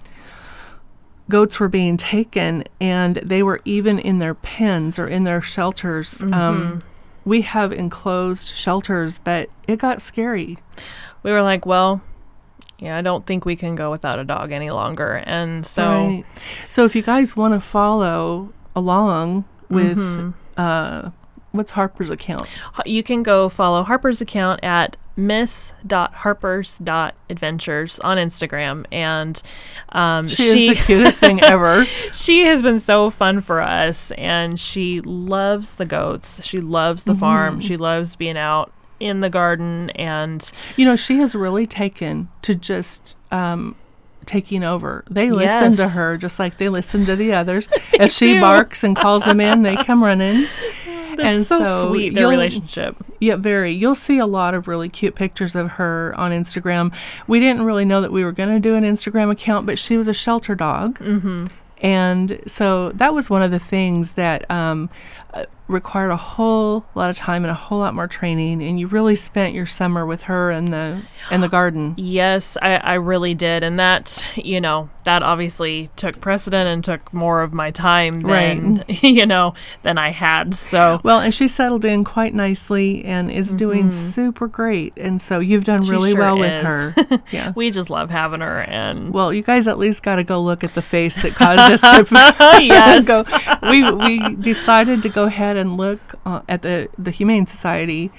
Goats 1.29 1.57
were 1.57 1.69
being 1.69 1.95
taken, 1.95 2.65
and 2.81 3.15
they 3.23 3.41
were 3.43 3.61
even 3.63 3.97
in 3.97 4.19
their 4.19 4.33
pens 4.35 4.99
or 4.99 5.07
in 5.07 5.23
their 5.23 5.41
shelters. 5.41 6.21
Um, 6.21 6.83
we 7.23 7.41
have 7.43 7.71
enclosed 7.71 8.53
shelters, 8.53 9.19
but 9.19 9.49
it 9.65 9.77
got 9.79 10.01
scary. 10.01 10.57
we 11.23 11.31
were 11.31 11.41
like, 11.41 11.65
well, 11.65 12.01
yeah, 12.83 12.97
I 12.97 13.01
don't 13.01 13.25
think 13.25 13.45
we 13.45 13.55
can 13.55 13.75
go 13.75 13.91
without 13.91 14.19
a 14.19 14.23
dog 14.23 14.51
any 14.51 14.69
longer, 14.69 15.23
and 15.25 15.65
so. 15.65 15.83
Right. 15.85 16.25
So 16.67 16.85
if 16.85 16.95
you 16.95 17.01
guys 17.01 17.35
want 17.35 17.53
to 17.53 17.59
follow 17.59 18.53
along 18.75 19.45
with 19.69 19.97
Mm-hmm. 19.97 20.31
uh, 20.61 21.09
what's 21.51 21.71
Harper's 21.71 22.09
account? 22.09 22.47
You 22.85 23.03
can 23.03 23.23
go 23.23 23.49
follow 23.49 23.83
Harper's 23.83 24.21
account 24.21 24.63
at 24.63 24.97
miss.harpers.adventures 25.15 27.99
on 27.99 28.17
Instagram. 28.17 28.85
And 28.91 29.41
um, 29.89 30.27
She, 30.27 30.69
is 30.69 30.77
the 30.79 30.83
cutest 30.85 31.19
thing 31.19 31.41
ever. 31.43 31.85
she 32.13 32.45
has 32.45 32.61
been 32.61 32.79
so 32.79 33.09
fun 33.09 33.41
for 33.41 33.61
us. 33.61 34.11
And 34.11 34.59
she 34.59 34.99
loves 34.99 35.75
the 35.75 35.85
goats. 35.85 36.43
She 36.45 36.59
loves 36.59 37.03
the 37.03 37.15
farm. 37.15 37.59
She 37.59 37.77
loves 37.77 38.15
being 38.15 38.37
out 38.37 38.71
in 39.03 39.19
the 39.19 39.29
garden. 39.29 39.89
And 39.91 40.49
You 40.77 40.85
know, 40.85 40.95
she 40.95 41.17
has 41.17 41.35
really 41.35 41.67
taken 41.67 42.29
to 42.43 42.55
just 42.55 43.15
um, 43.31 43.75
taking 44.25 44.63
over. 44.63 45.03
They 45.09 45.31
listen 45.31 45.73
to 45.73 45.89
her 45.89 46.17
just 46.17 46.39
like 46.39 46.57
they 46.57 46.69
listen 46.69 47.05
to 47.05 47.15
the 47.15 47.33
others. 47.33 47.67
if 47.93 48.11
she 48.11 48.33
do. 48.33 48.41
barks 48.41 48.83
and 48.83 48.95
calls 48.95 49.23
them 49.23 49.39
in, 49.39 49.61
they 49.63 49.75
come 49.75 50.03
running. 50.03 50.47
that's 51.15 51.35
And 51.35 51.45
so, 51.45 51.63
so 51.63 51.89
sweet, 51.89 52.13
their 52.13 52.27
relationship. 52.27 52.95
Yeah, 53.19 53.35
very. 53.35 53.73
You'll 53.73 53.95
see 53.95 54.17
a 54.17 54.25
lot 54.25 54.53
of 54.53 54.67
really 54.67 54.89
cute 54.89 55.15
pictures 55.15 55.55
of 55.55 55.71
her 55.71 56.13
on 56.17 56.31
Instagram. 56.31 56.93
We 57.27 57.39
didn't 57.39 57.63
really 57.63 57.85
know 57.85 58.01
that 58.01 58.11
we 58.11 58.23
were 58.23 58.31
going 58.31 58.49
to 58.49 58.59
do 58.59 58.75
an 58.75 58.83
Instagram 58.83 59.31
account, 59.31 59.65
but 59.65 59.77
she 59.77 59.97
was 59.97 60.07
a 60.07 60.13
shelter 60.13 60.55
dog. 60.55 60.99
Mm-hmm. 60.99 61.47
And 61.83 62.39
so 62.47 62.91
that 62.91 63.13
was 63.13 63.29
one 63.29 63.43
of 63.43 63.51
the 63.51 63.59
things 63.59 64.13
that 64.13 64.49
um, 64.49 64.89
uh, 65.33 65.45
required 65.67 66.09
a 66.11 66.17
whole 66.17 66.85
lot 66.95 67.09
of 67.09 67.17
time 67.17 67.43
and 67.43 67.51
a 67.51 67.55
whole 67.55 67.79
lot 67.79 67.93
more 67.93 68.07
training. 68.07 68.61
And 68.61 68.79
you 68.79 68.87
really 68.87 69.15
spent 69.15 69.53
your 69.55 69.65
summer 69.65 70.05
with 70.05 70.23
her 70.23 70.51
in 70.51 70.65
the 70.71 71.01
in 71.31 71.41
the 71.41 71.49
garden. 71.49 71.93
Yes, 71.97 72.57
I, 72.61 72.75
I 72.77 72.93
really 72.95 73.33
did. 73.33 73.63
And 73.63 73.79
that, 73.79 74.23
you 74.35 74.59
know, 74.61 74.89
that 75.05 75.21
obviously 75.23 75.89
took 75.95 76.19
precedent 76.21 76.67
and 76.67 76.83
took 76.83 77.13
more 77.13 77.41
of 77.41 77.53
my 77.53 77.71
time 77.71 78.21
than, 78.21 78.83
you 78.87 79.25
know, 79.25 79.53
than 79.83 79.97
I 79.97 80.09
had. 80.11 80.55
So 80.55 80.99
Well, 81.03 81.19
and 81.19 81.33
she 81.33 81.47
settled 81.47 81.85
in 81.85 82.03
quite 82.03 82.33
nicely 82.33 83.03
and 83.05 83.29
is 83.31 83.53
doing 83.53 83.89
super 83.89 84.47
great. 84.47 84.93
And 84.97 85.21
so 85.21 85.39
you've 85.39 85.63
done 85.65 85.73
Mm-hmm. 85.73 85.85
She 85.85 85.91
really 85.91 86.11
sure 86.11 86.19
well 86.19 86.43
is. 86.43 86.95
with 86.95 87.07
her. 87.09 87.23
Yeah. 87.31 87.51
we 87.55 87.71
just 87.71 87.89
love 87.89 88.09
having 88.11 88.41
her. 88.41 88.59
And 88.61 89.11
Well, 89.13 89.33
you 89.33 89.41
guys 89.43 89.67
at 89.67 89.77
least 89.79 90.03
got 90.03 90.15
to 90.17 90.23
go 90.23 90.41
look 90.41 90.63
at 90.63 90.73
the 90.75 90.81
face 90.81 91.21
that 91.23 91.33
caused 91.35 91.59
us 91.59 91.81
to 91.81 92.05
Yes. 92.63 93.05
go. 93.05 93.25
We 93.69 93.91
we 93.91 94.35
decided 94.35 95.01
to 95.03 95.09
go 95.09 95.23
ahead 95.23 95.52
and 95.57 95.77
look 95.77 95.99
uh, 96.25 96.41
at 96.49 96.61
the 96.61 96.89
the 96.97 97.11
Humane 97.11 97.45
Society, 97.47 98.11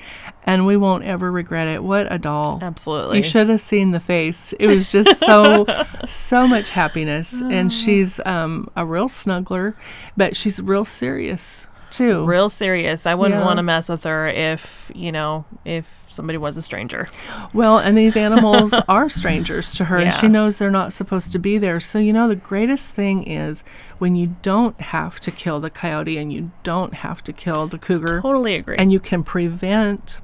and 0.45 0.67
we 0.67 0.77
won't 0.77 1.05
ever 1.05 1.31
regret 1.31 1.69
it. 1.69 1.83
What 1.83 2.11
a 2.13 2.19
doll! 2.19 2.59
absolutely. 2.63 3.19
You 3.19 3.23
should 3.23 3.49
have 3.49 3.61
seen 3.61 3.91
the 3.93 4.01
face. 4.01 4.53
It 4.59 4.67
was 4.67 4.91
just 4.91 5.19
so 5.21 5.67
so 6.07 6.47
much 6.47 6.71
happiness, 6.71 7.41
and 7.41 7.73
she's 7.73 8.21
um, 8.27 8.69
a 8.77 8.85
real 8.87 9.09
snuggler, 9.09 9.75
but 10.17 10.37
she's 10.37 10.61
real 10.61 10.85
serious 10.85 11.67
too. 11.91 12.25
real 12.25 12.49
serious. 12.49 13.07
I 13.07 13.15
wouldn't 13.15 13.41
Yeah. 13.41 13.47
want 13.47 13.59
to 13.59 13.63
mess 13.63 13.89
with 13.89 14.03
her 14.05 14.27
if, 14.29 14.91
you 14.95 15.13
know, 15.13 15.45
if 15.65 16.04
somebody 16.15 16.39
was 16.39 16.57
a 16.57 16.63
stranger. 16.63 17.09
Well, 17.53 17.79
and 17.79 17.97
these 17.99 18.17
animals 18.17 18.73
are 18.89 19.09
strangers 19.09 19.75
to 19.75 19.87
her, 19.87 19.99
and 19.99 20.15
she 20.15 20.29
knows 20.29 20.59
they're 20.59 20.71
not 20.71 20.93
supposed 20.93 21.33
to 21.33 21.39
be 21.39 21.59
there. 21.59 21.81
So, 21.81 21.99
you 21.99 22.13
know, 22.13 22.29
the 22.29 22.37
greatest 22.37 22.91
thing 22.91 23.25
is 23.25 23.63
when 23.99 24.15
you 24.17 24.37
don't 24.43 24.81
have 24.81 25.21
to 25.21 25.31
kill 25.31 25.61
the 25.61 25.71
coyote 25.71 26.17
and 26.17 26.33
you 26.33 26.51
don't 26.63 26.95
have 26.95 27.23
to 27.25 27.33
kill 27.33 27.67
the 27.67 27.79
cougar, 27.79 28.21
Totally 28.23 28.55
agree. 28.55 28.77
and 28.77 28.93
you 28.93 29.01
can 29.01 29.23
prevent 29.23 30.21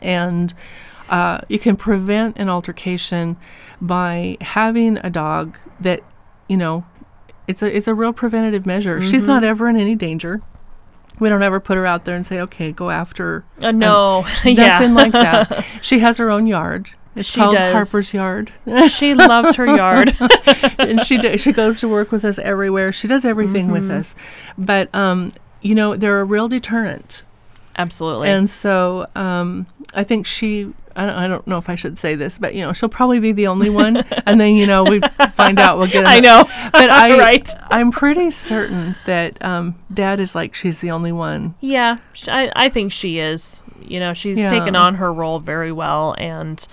and 0.00 0.54
uh, 1.10 1.40
you 1.48 1.58
can 1.58 1.76
prevent 1.76 2.36
an 2.38 2.48
altercation 2.48 3.36
by 3.80 4.36
having 4.40 4.98
a 4.98 5.10
dog 5.10 5.58
that 5.80 6.00
you 6.48 6.56
know 6.56 6.84
it's 7.48 7.62
a 7.62 7.76
it's 7.76 7.88
a 7.88 7.94
real 7.94 8.12
preventative 8.12 8.64
measure. 8.64 9.00
She's 9.00 9.26
not 9.26 9.44
ever 9.44 9.68
in 9.68 9.76
any 9.76 9.94
danger. 9.94 10.40
We 11.20 11.28
don't 11.28 11.42
ever 11.42 11.60
put 11.60 11.76
her 11.76 11.86
out 11.86 12.04
there 12.04 12.16
and 12.16 12.24
say, 12.26 12.40
"Okay, 12.40 12.72
go 12.72 12.90
after." 12.90 13.44
uh, 13.60 13.70
no, 13.72 14.24
yeah. 14.44 14.78
Nothing 14.78 14.94
like 14.94 15.12
that. 15.12 15.64
She 15.82 15.98
has 16.00 16.18
her 16.18 16.30
own 16.30 16.46
yard. 16.46 16.88
It's 17.14 17.28
She 17.28 17.40
called 17.40 17.54
does. 17.54 17.72
Harper's 17.74 18.14
Yard, 18.14 18.52
she 18.88 19.12
loves 19.14 19.56
her 19.56 19.66
yard. 19.66 20.16
and 20.78 20.98
she 21.02 21.18
do, 21.18 21.36
she 21.36 21.52
goes 21.52 21.78
to 21.80 21.88
work 21.88 22.10
with 22.10 22.24
us 22.24 22.38
everywhere. 22.38 22.90
She 22.90 23.06
does 23.06 23.26
everything 23.26 23.70
with 23.70 23.82
Mm-hmm. 23.82 23.98
us, 24.00 24.14
but 24.56 24.92
um, 24.94 25.32
you 25.60 25.74
know 25.74 25.94
they're 25.94 26.20
a 26.20 26.24
real 26.24 26.48
deterrent. 26.48 27.24
Absolutely. 27.76 28.30
And 28.30 28.48
so 28.48 29.06
um, 29.14 29.66
I 29.94 30.04
think 30.04 30.26
she, 30.26 30.72
I 30.96 31.06
don't, 31.06 31.14
I 31.16 31.28
don't 31.28 31.46
know 31.46 31.58
if 31.58 31.68
I 31.68 31.74
should 31.74 31.98
say 31.98 32.14
this, 32.14 32.38
but 32.38 32.54
you 32.54 32.62
know, 32.62 32.72
she'll 32.72 32.88
probably 32.88 33.18
be 33.20 33.32
the 33.32 33.46
only 33.48 33.70
one. 33.70 33.98
and 34.26 34.40
then, 34.40 34.54
you 34.56 34.66
know, 34.66 34.84
we 34.84 35.00
find 35.34 35.58
out 35.58 35.78
we'll 35.78 35.88
get 35.88 36.06
I 36.06 36.20
know. 36.20 36.44
But 36.72 36.90
I, 36.90 37.18
right. 37.18 37.48
I'm 37.70 37.90
pretty 37.92 38.30
certain 38.30 38.96
that 39.06 39.42
um, 39.44 39.74
dad 39.92 40.20
is 40.20 40.34
like, 40.34 40.54
she's 40.54 40.80
the 40.80 40.90
only 40.90 41.12
one. 41.12 41.54
Yeah, 41.60 41.98
I, 42.28 42.50
I 42.56 42.68
think 42.68 42.92
she 42.92 43.18
is. 43.18 43.62
You 43.80 44.00
know, 44.00 44.14
she's 44.14 44.38
Yeah. 44.38 44.46
taken 44.46 44.76
on 44.76 44.94
her 44.96 45.12
role 45.12 45.38
very 45.40 45.72
well 45.72 46.14
and 46.16 46.66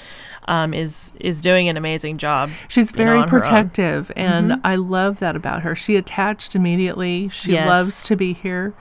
um, 0.48 0.74
is 0.74 1.12
is 1.20 1.42
doing 1.42 1.68
an 1.70 1.76
amazing 1.78 2.18
job. 2.18 2.50
She's 2.70 2.92
know, 2.94 2.98
very 2.98 3.20
own. 3.20 3.28
protective, 3.28 4.12
and 4.16 4.52
Mhm. 4.52 4.62
I 4.64 4.76
love 4.78 5.20
that 5.20 5.36
about 5.36 5.62
her. 5.64 5.76
She 5.76 5.96
attached 5.96 6.56
immediately. 6.56 7.30
She 7.30 7.52
Yes. 7.54 7.68
loves 7.68 8.04
to 8.04 8.16
be 8.16 8.34
here. 8.34 8.74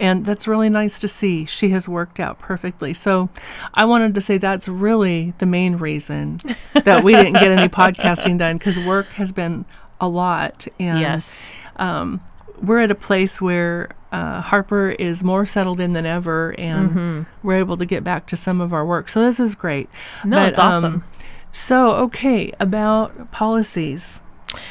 And 0.00 0.24
that's 0.24 0.48
really 0.48 0.68
nice 0.70 0.98
to 1.00 1.08
see. 1.08 1.44
She 1.44 1.68
has 1.70 1.88
worked 1.88 2.18
out 2.18 2.38
perfectly. 2.38 2.92
So 2.94 3.28
I 3.74 3.84
wanted 3.84 4.14
to 4.14 4.20
say 4.20 4.38
that's 4.38 4.66
really 4.68 5.34
the 5.38 5.46
main 5.46 5.76
reason 5.76 6.40
that 6.84 7.04
we 7.04 7.12
didn't 7.12 7.34
get 7.34 7.52
any 7.52 7.68
podcasting 7.68 8.38
done 8.38 8.58
because 8.58 8.78
work 8.78 9.06
has 9.10 9.30
been 9.32 9.64
a 10.00 10.08
lot. 10.08 10.66
And 10.80 11.00
yes. 11.00 11.50
um, 11.76 12.20
we're 12.60 12.80
at 12.80 12.90
a 12.90 12.94
place 12.96 13.40
where 13.40 13.90
uh, 14.10 14.40
Harper 14.40 14.90
is 14.90 15.22
more 15.24 15.46
settled 15.46 15.80
in 15.80 15.94
than 15.94 16.04
ever, 16.04 16.50
and 16.58 16.90
Mhm. 16.90 17.26
we're 17.42 17.56
able 17.56 17.76
to 17.78 17.86
get 17.86 18.04
back 18.04 18.26
to 18.26 18.36
some 18.36 18.60
of 18.60 18.72
our 18.72 18.84
work. 18.84 19.08
So 19.08 19.22
this 19.24 19.40
is 19.40 19.54
great. 19.54 19.88
No, 20.24 20.36
But, 20.36 20.48
it's 20.50 20.58
awesome. 20.58 20.94
um, 20.94 21.04
so, 21.50 21.92
okay, 21.92 22.52
about 22.60 23.30
policies. 23.32 24.20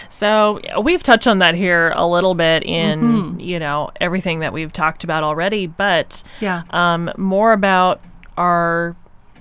So 0.10 0.60
we've 0.82 1.02
touched 1.04 1.28
on 1.28 1.40
that 1.40 1.56
here 1.56 1.94
a 1.96 2.06
little 2.08 2.34
bit 2.36 2.64
in 2.64 3.02
Mhm. 3.38 3.44
you 3.46 3.60
know 3.60 3.90
everything 4.00 4.40
that 4.40 4.54
we've 4.54 4.72
talked 4.74 5.04
about 5.04 5.24
already, 5.24 5.68
but 5.68 6.24
Yeah. 6.40 6.64
um, 6.72 7.10
more 7.18 7.54
about 7.54 8.00
our 8.38 8.96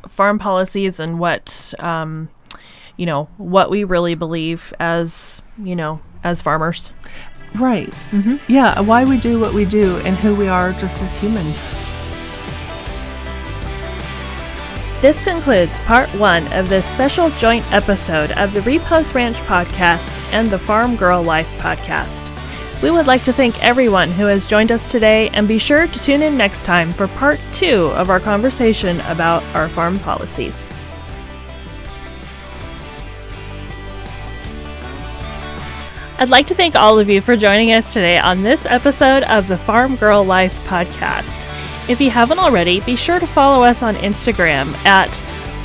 farm 0.08 0.38
policies 0.38 0.98
and 0.98 1.18
what 1.18 1.74
um, 1.78 2.28
you 2.96 3.06
know 3.06 3.28
what 3.36 3.70
we 3.70 3.84
really 3.84 4.14
believe 4.14 4.72
as 4.80 5.42
you 5.62 5.76
know 5.76 6.00
as 6.24 6.40
farmers. 6.42 6.92
Right. 7.54 7.92
Mm-hmm. 8.12 8.36
Yeah, 8.46 8.78
why 8.80 9.04
we 9.04 9.18
do 9.18 9.40
what 9.40 9.52
we 9.54 9.64
do 9.64 9.96
and 10.04 10.16
who 10.16 10.34
we 10.36 10.46
are 10.48 10.72
just 10.72 11.02
as 11.02 11.16
humans. 11.16 11.58
This 15.00 15.22
concludes 15.22 15.78
part 15.80 16.10
one 16.16 16.46
of 16.52 16.68
this 16.68 16.84
special 16.84 17.30
joint 17.30 17.64
episode 17.72 18.32
of 18.32 18.52
the 18.52 18.60
Repose 18.60 19.14
Ranch 19.14 19.36
podcast 19.38 20.20
and 20.30 20.50
the 20.50 20.58
Farm 20.58 20.94
Girl 20.94 21.22
Life 21.22 21.50
podcast. 21.56 22.30
We 22.82 22.90
would 22.90 23.06
like 23.06 23.22
to 23.22 23.32
thank 23.32 23.64
everyone 23.64 24.10
who 24.10 24.26
has 24.26 24.44
joined 24.44 24.70
us 24.70 24.92
today 24.92 25.30
and 25.30 25.48
be 25.48 25.56
sure 25.56 25.86
to 25.86 26.02
tune 26.02 26.20
in 26.20 26.36
next 26.36 26.66
time 26.66 26.92
for 26.92 27.08
part 27.08 27.40
two 27.54 27.90
of 27.94 28.10
our 28.10 28.20
conversation 28.20 29.00
about 29.00 29.42
our 29.54 29.70
farm 29.70 29.98
policies. 30.00 30.68
I'd 36.18 36.28
like 36.28 36.46
to 36.48 36.54
thank 36.54 36.76
all 36.76 36.98
of 36.98 37.08
you 37.08 37.22
for 37.22 37.38
joining 37.38 37.72
us 37.72 37.94
today 37.94 38.18
on 38.18 38.42
this 38.42 38.66
episode 38.66 39.22
of 39.22 39.48
the 39.48 39.56
Farm 39.56 39.96
Girl 39.96 40.22
Life 40.22 40.60
podcast. 40.66 41.49
If 41.88 42.00
you 42.00 42.10
haven't 42.10 42.38
already, 42.38 42.80
be 42.80 42.96
sure 42.96 43.18
to 43.18 43.26
follow 43.26 43.64
us 43.64 43.82
on 43.82 43.94
Instagram 43.96 44.72
at 44.84 45.10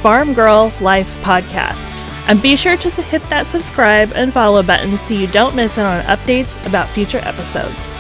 Farm 0.01 0.33
Girl 0.33 0.73
Life 0.81 1.15
Podcast. 1.21 2.09
And 2.27 2.41
be 2.41 2.55
sure 2.55 2.77
to 2.77 2.89
hit 2.89 3.21
that 3.29 3.45
subscribe 3.45 4.11
and 4.15 4.33
follow 4.33 4.63
button 4.63 4.97
so 4.97 5.13
you 5.13 5.27
don't 5.27 5.55
miss 5.55 5.77
out 5.77 5.85
on 5.85 6.17
updates 6.17 6.65
about 6.67 6.87
future 6.89 7.19
episodes. 7.19 7.95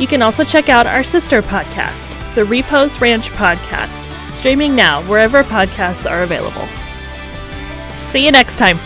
You 0.00 0.06
can 0.06 0.22
also 0.22 0.44
check 0.44 0.68
out 0.68 0.86
our 0.86 1.02
sister 1.02 1.42
podcast, 1.42 2.34
the 2.34 2.44
Repose 2.44 3.00
Ranch 3.00 3.30
Podcast, 3.30 4.10
streaming 4.36 4.74
now 4.74 5.02
wherever 5.02 5.42
podcasts 5.42 6.08
are 6.10 6.22
available. 6.22 6.66
See 8.10 8.24
you 8.24 8.32
next 8.32 8.56
time. 8.56 8.78